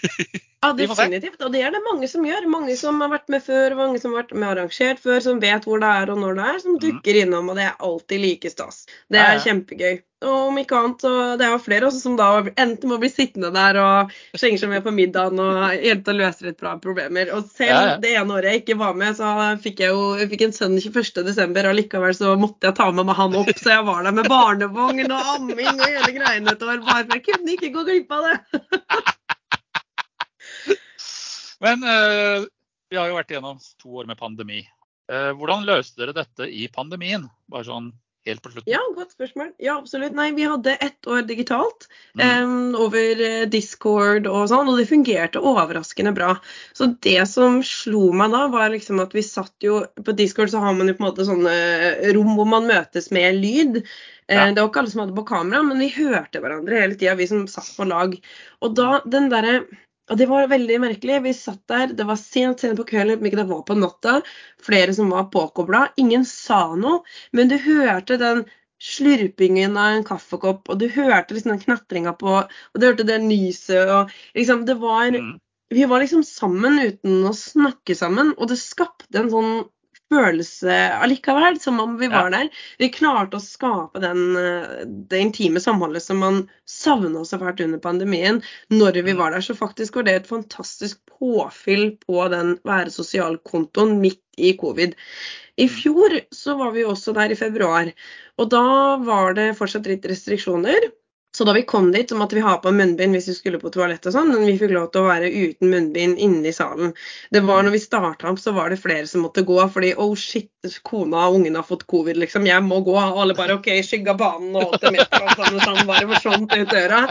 ja, 0.66 0.74
definitivt. 0.80 1.38
Og 1.46 1.54
det 1.54 1.62
er 1.66 1.76
det 1.76 1.84
mange 1.86 2.10
som 2.12 2.26
gjør. 2.26 2.50
Mange 2.52 2.76
som 2.80 3.00
har 3.04 3.14
vært 3.14 3.32
med 3.34 3.46
før, 3.46 3.78
mange 3.80 4.02
som 4.02 4.14
har 4.14 4.24
vært 4.24 4.36
med 4.36 4.50
arrangert 4.50 5.04
før, 5.04 5.22
som 5.24 5.44
vet 5.44 5.68
hvor 5.68 5.84
det 5.84 5.94
er 6.02 6.12
og 6.14 6.20
når 6.24 6.40
det 6.40 6.50
er, 6.50 6.60
som 6.66 6.76
mm. 6.76 6.82
dukker 6.88 7.22
innom. 7.22 7.54
Og 7.54 7.60
det 7.60 7.70
er 7.70 7.88
alltid 7.90 8.26
like 8.26 8.52
stas. 8.54 8.84
Det 9.14 9.22
er 9.22 9.42
kjempegøy. 9.46 10.04
Og 10.26 10.50
om 10.50 10.58
ikke 10.58 10.78
annet, 10.80 11.04
så 11.04 11.12
det 11.38 11.46
er 11.46 11.52
jo 11.54 11.62
flere 11.62 11.88
også 11.90 12.00
som 12.02 12.16
da 12.18 12.28
enten 12.48 12.90
må 12.90 12.98
bli 13.02 13.10
sittende 13.12 13.52
der 13.54 13.78
og 13.82 14.14
slenge 14.40 14.62
seg 14.62 14.72
med 14.72 14.86
på 14.86 14.94
middagen 14.96 15.42
og 15.44 15.76
hjelpe 15.76 16.08
til 16.08 16.16
å 16.16 16.22
løse 16.22 16.48
litt 16.48 16.62
bra 16.62 16.76
problemer. 16.82 17.30
Og 17.36 17.50
selv 17.52 18.00
det 18.04 18.16
ene 18.16 18.38
året 18.38 18.50
jeg 18.50 18.64
ikke 18.64 18.80
var 18.80 18.96
med, 18.98 19.18
så 19.20 19.34
fikk 19.62 19.84
jeg 19.84 19.94
jo 19.94 20.08
jeg 20.22 20.32
fikk 20.32 20.46
en 20.48 20.56
sønn 20.56 20.78
21.12., 20.80 21.60
og 21.66 21.78
likevel 21.82 22.16
så 22.18 22.34
måtte 22.40 22.72
jeg 22.72 22.78
ta 22.80 22.90
med 22.96 23.10
meg 23.10 23.20
han 23.20 23.38
opp. 23.42 23.52
Så 23.60 23.76
jeg 23.76 23.86
var 23.92 24.08
der 24.08 24.16
med 24.16 24.32
barnevogn 24.32 25.06
og 25.12 25.36
amming 25.36 25.76
og 25.76 25.86
hele 25.86 26.16
greiene 26.16 26.56
et 26.56 26.66
år. 26.66 26.82
Bare 26.88 27.04
for 27.04 27.20
jeg 27.20 27.28
kunne 27.28 27.58
ikke 27.58 27.74
gå 27.76 27.86
glipp 27.92 28.18
av 28.18 28.32
det. 28.32 29.16
Men 31.66 31.84
eh, 31.90 32.48
vi 32.92 33.00
har 33.00 33.10
jo 33.10 33.18
vært 33.18 33.34
igjennom 33.34 33.62
to 33.82 34.00
år 34.02 34.10
med 34.10 34.20
pandemi. 34.22 34.64
Eh, 35.12 35.32
hvordan 35.38 35.66
løste 35.68 36.02
dere 36.02 36.16
dette 36.18 36.50
i 36.50 36.68
pandemien? 36.74 37.26
Bare 37.52 37.66
sånn 37.68 37.94
helt 38.26 38.42
på 38.42 38.52
slutten? 38.52 38.72
Ja, 38.72 38.82
godt 38.96 39.14
spørsmål. 39.14 39.52
Ja, 39.62 39.78
absolutt. 39.78 40.16
Nei, 40.18 40.32
vi 40.38 40.48
hadde 40.50 40.76
ett 40.82 41.10
år 41.10 41.26
digitalt 41.30 41.88
mm. 42.18 42.24
um, 42.24 42.78
over 42.86 43.22
eh, 43.22 43.46
Discord 43.50 44.30
og 44.30 44.48
sånn, 44.50 44.70
og 44.72 44.80
det 44.82 44.88
fungerte 44.90 45.42
overraskende 45.42 46.14
bra. 46.16 46.34
Så 46.78 46.92
det 47.06 47.20
som 47.30 47.62
slo 47.66 48.10
meg 48.18 48.34
da, 48.34 48.46
var 48.54 48.74
liksom 48.74 49.02
at 49.04 49.14
vi 49.16 49.26
satt 49.26 49.54
jo 49.66 49.84
På 50.06 50.16
Discord 50.18 50.52
så 50.54 50.64
har 50.64 50.76
man 50.78 50.90
jo 50.90 50.98
på 50.98 51.04
en 51.06 51.10
måte 51.10 51.28
sånne 51.28 51.56
rom 52.18 52.36
hvor 52.38 52.50
man 52.50 52.70
møtes 52.70 53.12
med 53.16 53.40
lyd. 53.42 53.82
Eh, 54.28 54.38
ja. 54.38 54.50
Det 54.52 54.62
var 54.62 54.72
ikke 54.72 54.84
alle 54.84 54.94
som 54.94 55.06
hadde 55.06 55.18
på 55.18 55.28
kamera, 55.30 55.64
men 55.66 55.82
vi 55.86 55.94
hørte 55.94 56.42
hverandre 56.42 56.82
hele 56.82 56.98
tida, 56.98 57.18
vi 57.20 57.30
som 57.30 57.46
satt 57.50 57.74
på 57.78 57.90
lag. 57.90 58.18
Og 58.66 58.78
da 58.78 59.02
den 59.06 59.30
derre 59.34 59.60
og 60.12 60.20
det 60.20 60.28
var 60.30 60.50
veldig 60.52 60.78
merkelig. 60.84 61.22
Vi 61.26 61.34
satt 61.34 61.64
der, 61.72 61.94
det 61.98 62.06
var 62.06 62.20
sent 62.22 62.62
sent 62.62 62.78
på 62.78 62.86
kvelden, 62.92 63.18
om 63.20 63.26
ikke 63.26 63.40
det 63.42 63.48
var 63.50 63.64
på 63.66 63.78
natta. 63.80 64.20
Flere 64.66 64.94
som 64.94 65.10
var 65.14 65.32
påkobla. 65.34 65.88
Ingen 66.02 66.28
sa 66.30 66.68
noe, 66.78 67.02
men 67.34 67.50
du 67.50 67.58
hørte 67.62 68.20
den 68.22 68.44
slurpingen 68.86 69.78
av 69.80 69.96
en 69.96 70.06
kaffekopp, 70.06 70.70
og 70.70 70.80
du 70.82 70.90
hørte 70.92 71.34
liksom 71.34 71.56
den 71.56 71.64
knatringa 71.64 72.14
på 72.20 72.34
Og 72.36 72.78
du 72.78 72.86
hørte 72.90 73.06
det 73.08 73.22
nyset 73.24 73.88
og 73.88 74.12
liksom 74.36 74.66
Det 74.68 74.76
var 74.82 75.16
mm. 75.16 75.38
Vi 75.74 75.86
var 75.90 76.04
liksom 76.04 76.22
sammen 76.24 76.78
uten 76.78 77.24
å 77.26 77.32
snakke 77.34 77.96
sammen, 77.98 78.36
og 78.38 78.52
det 78.52 78.60
skapte 78.62 79.18
en 79.18 79.32
sånn 79.32 79.54
følelse 80.14 80.74
allikevel, 81.02 81.60
som 81.62 81.80
om 81.80 81.96
vi 82.00 82.10
var 82.12 82.30
der. 82.34 82.50
Vi 82.82 82.90
klarte 82.94 83.40
å 83.40 83.44
skape 83.44 84.02
den, 84.04 84.36
eh, 84.38 84.84
det 84.86 85.22
intime 85.22 85.62
samholdet 85.64 86.04
som 86.04 86.22
man 86.22 86.42
savna 86.70 87.24
så 87.26 87.40
fælt 87.42 87.64
under 87.66 87.82
pandemien, 87.82 88.42
når 88.70 89.02
vi 89.02 89.14
mm. 89.14 89.18
var 89.22 89.32
der. 89.36 89.46
Så 89.46 89.56
faktisk 89.58 89.96
var 89.96 90.08
det 90.08 90.16
et 90.20 90.30
fantastisk 90.30 91.00
påfyll 91.20 91.96
på 92.06 92.28
den 92.34 92.58
være 92.68 92.94
sosial-kontoen 92.94 93.98
midt 94.02 94.22
i 94.38 94.54
covid. 94.58 94.96
I 95.58 95.70
mm. 95.70 95.74
fjor 95.80 96.20
så 96.36 96.58
var 96.60 96.76
vi 96.76 96.86
også 96.86 97.16
der 97.16 97.32
i 97.32 97.40
februar, 97.40 97.92
og 98.38 98.52
da 98.52 98.98
var 99.02 99.34
det 99.38 99.56
fortsatt 99.58 99.88
litt 99.90 100.06
restriksjoner. 100.06 100.92
Så 101.36 101.44
da 101.44 101.54
vi 101.54 101.66
kom 101.68 101.90
dit, 101.92 102.10
så 102.10 102.16
måtte 102.16 102.38
vi 102.38 102.44
ha 102.46 102.54
på 102.64 102.72
munnbind 102.72 103.18
hvis 103.18 103.28
vi 103.28 103.34
skulle 103.36 103.60
på 103.60 103.68
toalettet 103.74 104.08
og 104.08 104.16
sånn, 104.16 104.30
men 104.32 104.46
vi 104.48 104.54
fikk 104.60 104.72
lov 104.72 104.86
til 104.94 105.04
å 105.04 105.10
være 105.10 105.32
uten 105.34 105.68
munnbind 105.74 106.22
inne 106.24 106.48
i 106.48 106.54
salen. 106.56 106.94
Det 107.36 107.42
var 107.44 107.66
når 107.66 107.76
vi 107.76 107.82
starta 107.84 108.30
opp, 108.32 108.40
så 108.40 108.54
var 108.56 108.72
det 108.72 108.80
flere 108.80 109.04
som 109.12 109.26
måtte 109.26 109.44
gå 109.44 109.58
fordi 109.74 109.92
oh 110.00 110.14
shit, 110.16 110.48
kona 110.88 111.26
og 111.28 111.42
ungen 111.42 111.60
har 111.60 111.68
fått 111.68 111.84
covid, 111.92 112.22
liksom. 112.24 112.48
Jeg 112.48 112.64
må 112.64 112.80
gå. 112.88 112.96
Og 112.96 113.20
alle 113.26 113.36
bare 113.36 113.60
OK, 113.60 113.68
skygga 113.84 114.16
banen 114.16 114.56
og 114.56 114.78
alt 114.78 114.88
det 114.88 114.96
meteret 114.96 115.36
og 115.36 115.44
sånn, 115.44 115.60
og 115.60 115.68
sånn 115.68 115.92
bare 115.92 116.10
forsvant 116.14 116.56
ut 116.56 116.72
døra. 116.72 117.04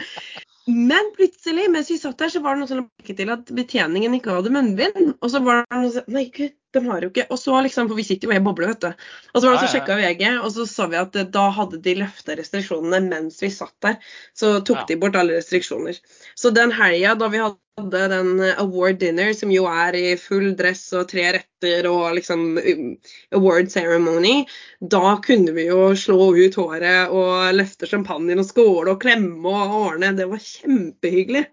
Men 0.72 1.12
plutselig, 1.12 1.68
mens 1.68 1.92
vi 1.92 2.00
satt 2.00 2.16
der, 2.24 2.32
så 2.32 2.40
var 2.40 2.56
det 2.56 2.64
noe 2.64 2.70
som 2.70 2.80
la 2.80 2.86
merke 2.88 3.18
til 3.18 3.32
at 3.34 3.50
betjeningen 3.52 4.16
ikke 4.16 4.38
hadde 4.38 4.52
munnbind. 4.54 5.18
Og 5.20 5.32
så 5.34 5.44
var 5.44 5.66
det 5.66 5.82
noe 5.82 5.92
som 5.98 6.14
Nei, 6.16 6.30
gud, 6.32 6.56
de 6.74 6.84
har 6.86 7.04
jo 7.04 7.10
ikke 7.12 7.26
Og 7.30 7.38
så 7.40 7.56
liksom, 7.64 7.88
for 7.90 7.98
vi 7.98 8.04
sitter 8.06 8.28
jo 8.28 8.34
i 8.34 8.38
en 8.38 8.46
boble, 8.46 8.68
vet 8.70 8.84
du. 8.84 9.04
Og 9.32 9.40
så 9.40 9.48
var 9.48 9.56
det 9.56 9.64
så 9.64 9.72
sjekka 9.78 9.98
VG, 10.00 10.24
og 10.40 10.50
så 10.54 10.66
sa 10.70 10.86
vi 10.90 11.00
at 11.00 11.16
eh, 11.20 11.28
da 11.34 11.48
hadde 11.56 11.80
de 11.84 11.96
løfta 12.02 12.36
restriksjonene 12.38 13.02
mens 13.08 13.42
vi 13.42 13.50
satt 13.54 13.74
der. 13.84 13.98
Så 14.36 14.56
tok 14.66 14.82
Ja. 14.82 14.86
de 14.88 14.96
bort 15.02 15.16
alle 15.18 15.38
restriksjoner. 15.38 15.98
Så 16.34 16.50
den 16.54 16.72
helga 16.74 17.14
da 17.18 17.28
vi 17.32 17.42
hadde 17.42 18.02
den 18.12 18.40
eh, 18.40 18.54
award 18.62 19.00
dinner, 19.02 19.32
som 19.34 19.50
jo 19.50 19.64
er 19.70 19.96
i 19.98 20.04
full 20.20 20.52
dress 20.58 20.84
og 20.94 21.08
tre 21.10 21.24
retter 21.38 21.88
og 21.90 22.14
liksom 22.18 22.58
um, 22.58 22.92
award 23.34 23.70
ceremony, 23.72 24.44
da 24.80 25.16
kunne 25.24 25.54
vi 25.56 25.66
jo 25.70 25.94
slå 25.98 26.30
ut 26.36 26.54
håret 26.60 27.10
og 27.10 27.50
løfte 27.56 27.88
champagnen 27.90 28.38
og 28.42 28.46
skåle 28.50 28.94
og 28.94 29.02
klemme 29.02 29.50
og 29.50 29.78
ordne. 29.80 30.14
Det 30.18 30.28
var 30.30 30.42
kjempehyggelig. 30.42 31.46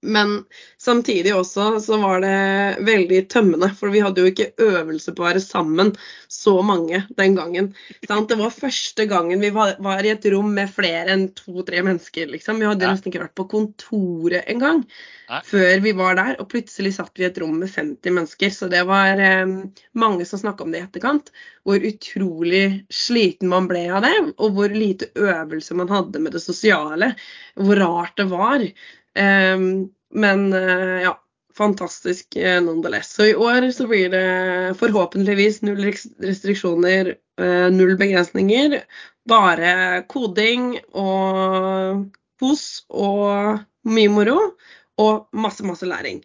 Men 0.00 0.44
samtidig 0.80 1.34
også 1.36 1.66
så 1.84 1.98
var 2.00 2.22
det 2.24 2.84
veldig 2.86 3.18
tømmende, 3.28 3.68
for 3.76 3.92
vi 3.92 4.00
hadde 4.00 4.22
jo 4.24 4.30
ikke 4.30 4.46
øvelse 4.64 5.12
på 5.12 5.20
å 5.20 5.26
være 5.28 5.42
sammen 5.44 5.92
så 6.32 6.54
mange 6.64 7.02
den 7.18 7.36
gangen. 7.36 7.68
Sant? 8.08 8.30
Det 8.30 8.38
var 8.40 8.54
første 8.54 9.04
gangen 9.10 9.42
vi 9.44 9.50
var, 9.52 9.74
var 9.84 10.00
i 10.06 10.14
et 10.14 10.24
rom 10.32 10.54
med 10.56 10.72
flere 10.72 11.12
enn 11.12 11.26
to-tre 11.36 11.82
mennesker. 11.84 12.30
liksom. 12.32 12.58
Vi 12.58 12.70
hadde 12.70 12.86
Ja. 12.88 12.94
nesten 12.94 13.12
ikke 13.12 13.26
vært 13.26 13.36
på 13.36 13.48
kontoret 13.52 14.48
engang 14.48 14.86
Nei. 15.28 15.40
før 15.44 15.80
vi 15.84 15.92
var 15.92 16.14
der. 16.16 16.36
Og 16.40 16.48
plutselig 16.48 16.94
satt 16.96 17.12
vi 17.18 17.24
i 17.24 17.28
et 17.28 17.38
rom 17.38 17.58
med 17.60 17.68
50 17.68 18.10
mennesker. 18.16 18.50
Så 18.50 18.70
det 18.70 18.86
var 18.86 19.20
eh, 19.20 19.44
mange 19.94 20.24
som 20.24 20.40
snakka 20.40 20.64
om 20.64 20.72
det 20.72 20.80
i 20.80 20.86
etterkant. 20.88 21.30
Hvor 21.68 21.76
utrolig 21.76 22.86
sliten 22.88 23.48
man 23.52 23.68
ble 23.68 23.84
av 23.92 24.00
det, 24.02 24.14
og 24.40 24.54
hvor 24.56 24.72
lite 24.72 25.12
øvelse 25.14 25.76
man 25.76 25.92
hadde 25.92 26.18
med 26.18 26.32
det 26.32 26.40
sosiale. 26.40 27.12
Hvor 27.60 27.76
rart 27.76 28.16
det 28.16 28.30
var. 28.32 28.64
Ehm, 29.18 29.88
men 30.14 30.52
eh, 30.52 31.02
ja, 31.02 31.14
fantastisk 31.56 32.36
eh, 32.36 32.62
nonetheless. 32.62 33.12
Så 33.14 33.26
i 33.26 33.34
år 33.34 33.70
så 33.70 33.86
blir 33.86 34.10
det 34.10 34.74
forhåpentligvis 34.78 35.62
null 35.62 35.92
restriksjoner, 36.18 37.14
eh, 37.40 37.70
null 37.70 37.96
begrensninger. 37.98 38.82
Bare 39.28 40.02
koding 40.08 40.78
og 40.92 42.06
kos 42.40 42.84
og 42.88 43.60
mye 43.88 44.12
moro. 44.12 44.38
Og 45.00 45.28
masse, 45.32 45.64
masse 45.64 45.86
læring. 45.88 46.20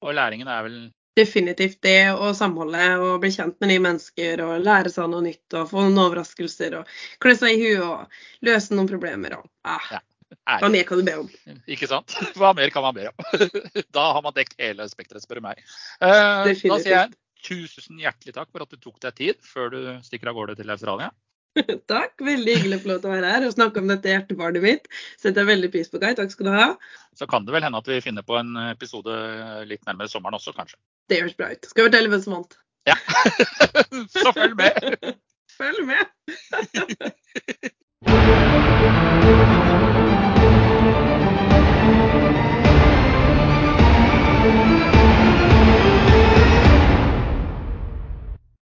Og 0.00 0.14
læringen 0.14 0.48
er 0.48 0.62
vel 0.62 0.76
Definitivt 1.18 1.80
det 1.82 2.12
å 2.14 2.30
samholde 2.38 2.84
og 3.02 3.16
bli 3.20 3.32
kjent 3.34 3.56
med 3.60 3.72
nye 3.72 3.82
mennesker 3.82 4.40
og 4.44 4.62
lære 4.62 4.92
seg 4.94 5.08
noe 5.10 5.24
nytt 5.24 5.56
og 5.58 5.66
få 5.72 5.82
noen 5.82 5.98
overraskelser 6.04 6.76
og 6.78 6.92
klø 7.20 7.34
seg 7.36 7.56
i 7.56 7.64
huet 7.64 7.82
og 7.82 8.46
løse 8.46 8.76
noen 8.76 8.88
problemer 8.88 9.34
og 9.40 9.48
ah, 9.66 9.98
Hva 10.46 10.68
mer 10.70 10.84
kan 10.88 11.00
du 11.00 11.06
be 11.06 11.14
om? 11.22 11.30
Ikke 11.70 11.88
sant? 11.90 12.14
Hva 12.38 12.52
mer 12.56 12.70
kan 12.74 12.84
man 12.86 12.94
be 12.96 13.08
om? 13.10 13.16
Da 13.96 14.04
har 14.14 14.22
man 14.22 14.34
dekt 14.36 14.54
hele 14.60 14.86
spekteret, 14.90 15.22
spør 15.24 15.40
du 15.40 15.46
meg. 15.48 15.62
Eh, 16.02 16.10
Da 16.10 16.54
sier 16.54 16.94
jeg 16.94 17.10
tusen 17.40 17.98
hjertelig 18.02 18.34
takk 18.36 18.50
for 18.52 18.60
at 18.66 18.70
du 18.70 18.76
tok 18.82 18.98
deg 19.00 19.14
tid 19.16 19.36
før 19.48 19.70
du 19.72 19.80
stikker 20.04 20.28
av 20.30 20.36
gårde 20.36 20.54
til 20.60 20.70
Australia. 20.70 21.08
Takk. 21.90 22.12
Veldig 22.22 22.52
hyggelig 22.58 22.76
å 22.78 22.82
få 22.84 22.88
lov 22.92 22.98
til 23.02 23.10
å 23.10 23.14
være 23.16 23.30
her 23.32 23.42
og 23.48 23.54
snakke 23.56 23.80
om 23.82 23.88
dette 23.90 24.12
hjertebarnet 24.12 24.62
mitt. 24.62 24.84
Setter 25.18 25.42
jeg 25.42 25.48
veldig 25.50 25.70
pris 25.74 25.88
på, 25.90 25.98
Kai. 26.02 26.12
Takk 26.18 26.30
skal 26.30 26.46
du 26.46 26.52
ha. 26.54 26.68
Så 27.18 27.26
kan 27.30 27.42
det 27.48 27.54
vel 27.56 27.64
hende 27.66 27.80
at 27.80 27.90
vi 27.90 27.98
finner 28.04 28.22
på 28.26 28.36
en 28.38 28.52
episode 28.68 29.10
litt 29.66 29.82
nærmere 29.88 30.12
sommeren 30.12 30.38
også, 30.38 30.54
kanskje. 30.54 30.78
Det 31.10 31.18
høres 31.24 31.34
bra 31.40 31.50
ut. 31.50 31.66
Skal 31.66 31.82
jeg 31.82 31.90
fortelle 31.90 32.12
hvem 32.12 32.22
som 32.22 32.36
vant? 32.38 32.52
Ja. 32.86 32.96
Så 34.14 34.30
følg 34.36 34.54
med! 34.60 35.18
Følg 35.58 35.82
med! 35.90 36.06